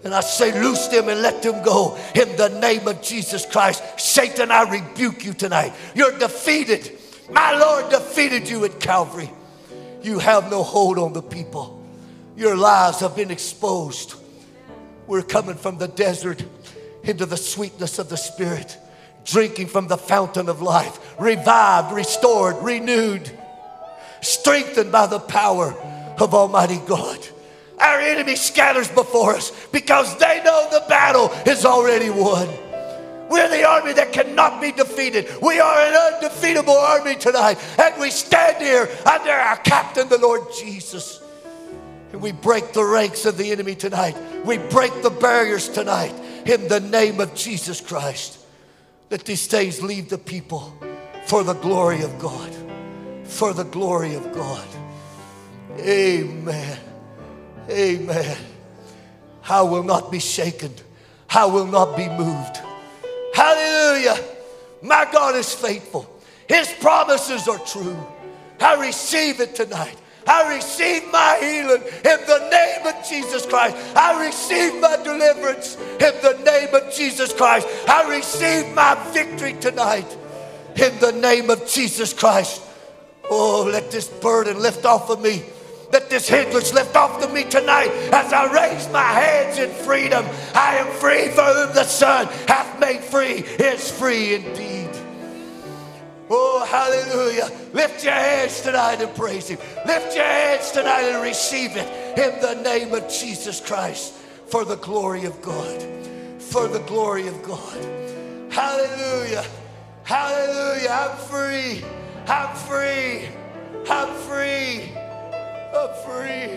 [0.04, 3.82] And I say, loose them and let them go in the name of Jesus Christ.
[3.98, 5.72] Satan, I rebuke you tonight.
[5.94, 6.98] You're defeated.
[7.30, 9.30] My Lord defeated you at Calvary.
[10.02, 11.82] You have no hold on the people.
[12.36, 14.14] Your lives have been exposed.
[15.06, 16.44] We're coming from the desert
[17.02, 18.76] into the sweetness of the Spirit,
[19.24, 23.30] drinking from the fountain of life, revived, restored, renewed,
[24.20, 25.72] strengthened by the power
[26.18, 27.26] of Almighty God.
[27.78, 32.48] Our enemy scatters before us because they know the battle is already won.
[33.28, 35.28] We're the army that cannot be defeated.
[35.42, 37.58] We are an undefeatable army tonight.
[37.80, 41.20] And we stand here under our captain, the Lord Jesus.
[42.12, 44.16] And we break the ranks of the enemy tonight.
[44.44, 46.14] We break the barriers tonight
[46.46, 48.38] in the name of Jesus Christ.
[49.08, 50.72] That these things leave the people
[51.26, 52.54] for the glory of God.
[53.24, 54.66] For the glory of God.
[55.80, 56.78] Amen.
[57.70, 58.36] Amen.
[59.48, 60.72] I will not be shaken.
[61.30, 62.60] I will not be moved.
[63.34, 64.16] Hallelujah.
[64.82, 66.08] My God is faithful.
[66.48, 67.96] His promises are true.
[68.60, 69.96] I receive it tonight.
[70.26, 73.76] I receive my healing in the name of Jesus Christ.
[73.94, 77.66] I receive my deliverance in the name of Jesus Christ.
[77.88, 80.16] I receive my victory tonight
[80.76, 82.62] in the name of Jesus Christ.
[83.30, 85.42] Oh, let this burden lift off of me
[85.94, 90.26] that this hindrance lift off of me tonight as I raise my hands in freedom.
[90.52, 94.90] I am free for whom the Son hath made free is free indeed.
[96.28, 97.48] Oh, hallelujah.
[97.72, 99.58] Lift your hands tonight and praise Him.
[99.86, 104.14] Lift your hands tonight and receive it in the name of Jesus Christ
[104.48, 105.80] for the glory of God.
[106.40, 108.52] For the glory of God.
[108.52, 109.44] Hallelujah.
[110.02, 110.90] Hallelujah.
[110.90, 111.84] I'm free.
[112.26, 113.28] I'm free.
[113.88, 115.03] I'm free.
[115.76, 116.56] I'm free.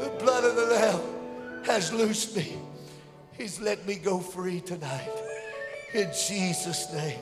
[0.00, 2.56] The blood of the Lamb has loosed me.
[3.36, 5.10] He's let me go free tonight.
[5.92, 7.20] In Jesus' name.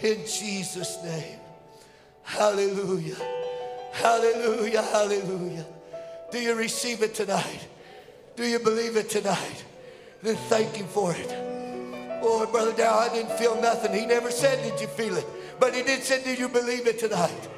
[0.00, 1.38] In Jesus' name.
[2.22, 3.16] Hallelujah.
[3.92, 4.82] Hallelujah.
[4.82, 5.66] Hallelujah.
[6.30, 7.68] Do you receive it tonight?
[8.34, 9.64] Do you believe it tonight?
[10.22, 11.28] Then thank Him for it.
[12.22, 13.92] Oh, Brother Dow, I didn't feel nothing.
[13.98, 15.26] He never said, Did you feel it?
[15.58, 17.48] But He did say, Do you believe it tonight?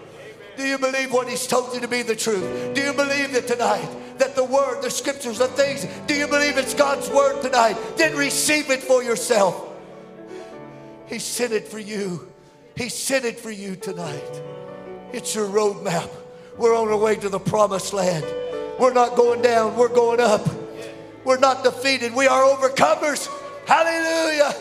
[0.59, 2.75] Do you believe what He's told you to be the truth?
[2.75, 6.59] Do you believe that tonight, that the Word, the Scriptures, the things, do you believe
[6.59, 7.77] it's God's Word tonight?
[7.97, 9.69] Then receive it for yourself.
[11.07, 12.27] He sent it for you.
[12.77, 14.43] He sent it for you tonight.
[15.13, 16.11] It's your roadmap.
[16.57, 18.25] We're on our way to the promised land.
[18.81, 20.45] We're not going down, we're going up.
[21.25, 23.29] We're not defeated, we are overcomers.
[23.65, 24.55] Hallelujah.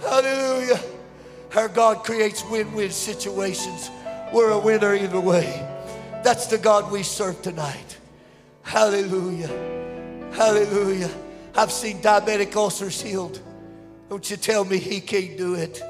[0.00, 0.80] Hallelujah.
[1.54, 3.90] Our God creates win win situations.
[4.32, 5.66] We're a winner either way.
[6.22, 7.98] That's the God we serve tonight.
[8.62, 9.48] Hallelujah.
[10.32, 11.10] Hallelujah.
[11.56, 13.40] I've seen diabetic ulcers healed.
[14.08, 15.82] Don't you tell me he can't do it.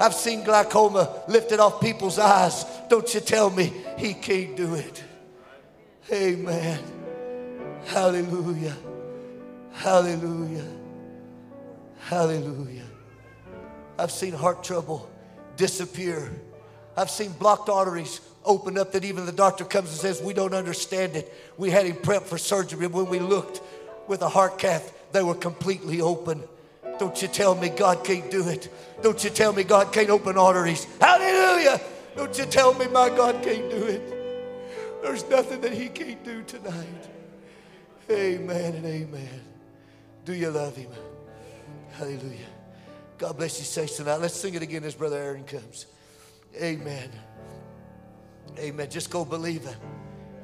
[0.00, 2.64] I've seen glaucoma lifted off people's eyes.
[2.88, 5.04] Don't you tell me he can't do it.
[6.12, 6.82] Amen.
[7.86, 8.76] Hallelujah.
[9.72, 10.66] Hallelujah.
[12.00, 12.86] Hallelujah.
[13.98, 15.08] I've seen heart trouble
[15.56, 16.30] disappear.
[16.96, 20.54] I've seen blocked arteries open up that even the doctor comes and says, We don't
[20.54, 21.32] understand it.
[21.56, 22.86] We had him prepped for surgery.
[22.86, 23.60] And when we looked
[24.06, 26.42] with a heart cath, they were completely open.
[26.98, 28.72] Don't you tell me God can't do it.
[29.02, 30.86] Don't you tell me God can't open arteries.
[31.00, 31.80] Hallelujah.
[32.16, 35.02] Don't you tell me my God can't do it.
[35.02, 37.08] There's nothing that He can't do tonight.
[38.10, 39.40] Amen and amen.
[40.24, 40.90] Do you love Him?
[41.92, 42.46] Hallelujah.
[43.18, 44.16] God bless you, saints tonight.
[44.16, 45.86] Let's sing it again as Brother Aaron comes.
[46.60, 47.10] Amen.
[48.58, 48.88] Amen.
[48.90, 49.74] Just go believing.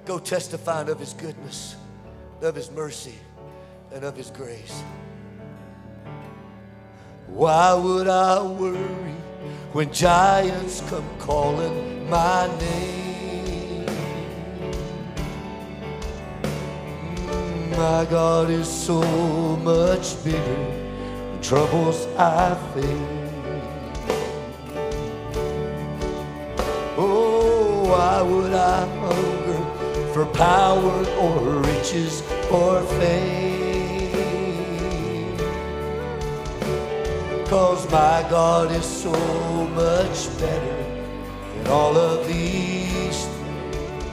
[0.05, 1.77] Go testifying of His goodness,
[2.43, 3.15] of His mercy,
[3.93, 4.83] and of His grace.
[7.29, 9.15] Why would I worry
[9.73, 13.87] when giants come calling my name?
[17.71, 19.01] My God is so
[19.59, 23.20] much bigger than troubles I face.
[27.91, 29.63] Why would I hunger
[30.13, 31.39] for power or
[31.71, 33.81] riches or fame?
[37.47, 39.13] Cause my God is so
[39.75, 40.85] much better
[41.55, 44.05] than all of these things.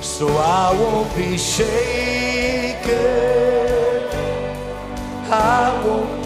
[0.00, 1.82] So I won't be shaken.
[5.30, 6.21] I won't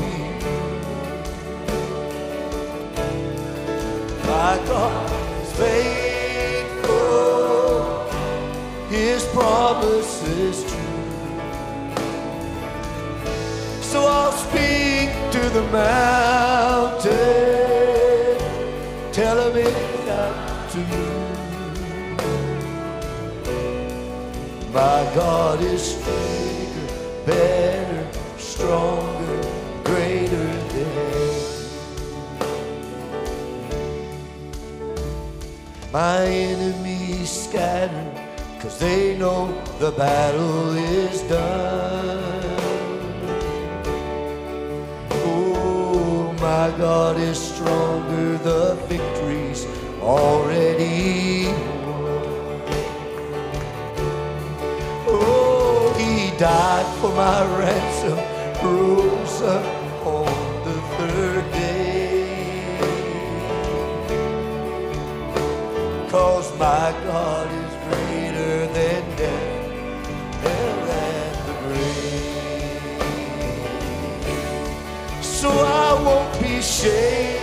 [4.47, 5.11] My God
[5.43, 6.95] is faithful.
[8.89, 11.01] His promise is true.
[13.83, 17.11] So I'll speak to the mountain,
[19.11, 21.09] tell him it's up to you.
[24.73, 26.89] My God is bigger,
[27.27, 28.07] better,
[28.39, 29.16] stronger,
[35.93, 38.13] my enemies scatter,
[38.61, 39.47] cause they know
[39.79, 42.57] the battle is done.
[45.11, 49.67] Oh, my God is stronger, the victory's
[50.01, 51.47] already
[51.87, 52.63] won.
[55.09, 58.19] Oh, he died for my ransom,
[58.63, 59.76] rose up
[66.93, 69.71] God is greater than death,
[70.43, 72.45] hell and the grave.
[75.25, 77.36] So I won't be shaken.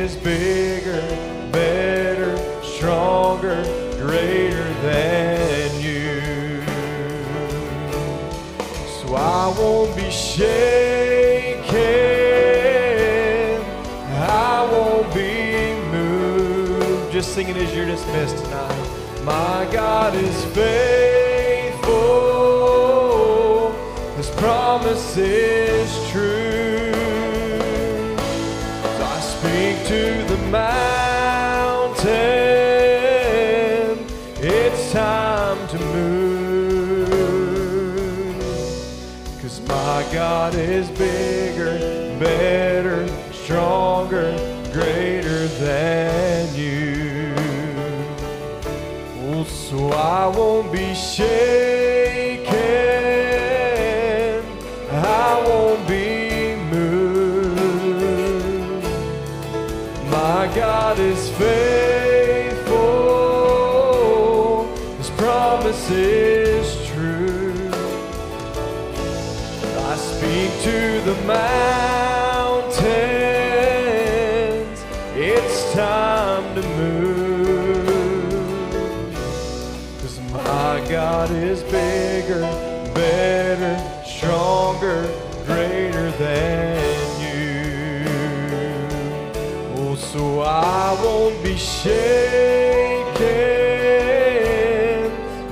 [0.00, 1.02] Is bigger,
[1.52, 3.62] better, stronger,
[3.98, 6.62] greater than you.
[8.88, 11.70] So I won't be shaken.
[14.16, 17.12] I won't be moved.
[17.12, 19.22] Just singing as you're dismissed tonight.
[19.22, 21.90] My God is faithful.
[24.16, 26.39] His promise is true.
[29.90, 32.06] To the mountain.
[34.38, 37.10] It's time to move.
[39.42, 41.76] Cause my God is bigger,
[42.20, 44.30] better, stronger,
[44.72, 47.34] greater than you.
[49.26, 51.79] Oh, so I won't be shaken.
[61.00, 62.76] Is faithful.
[64.98, 67.70] His promise is true.
[69.90, 71.79] I speak to the mountains.
[91.50, 91.90] be shaken.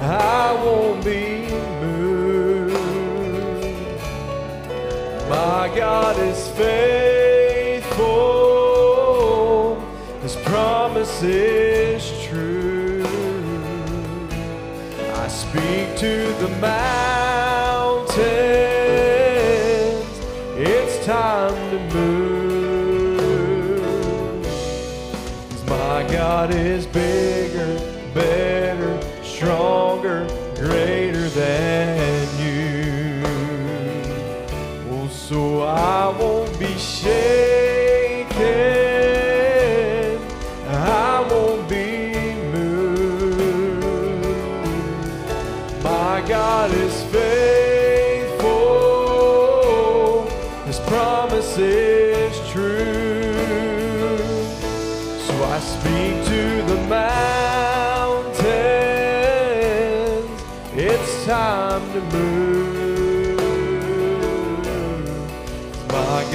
[0.00, 1.48] I won't be
[1.80, 2.72] moved.
[5.28, 7.96] My God is faithful.
[10.22, 13.04] His promise is true.
[15.24, 16.97] I speak to the man.
[26.38, 27.17] God is big.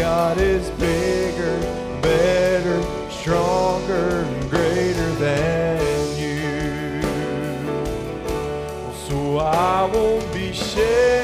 [0.04, 1.60] God is bigger,
[2.02, 5.80] better, stronger, and greater than
[6.18, 7.02] you.
[9.08, 11.23] So I won't be shaken.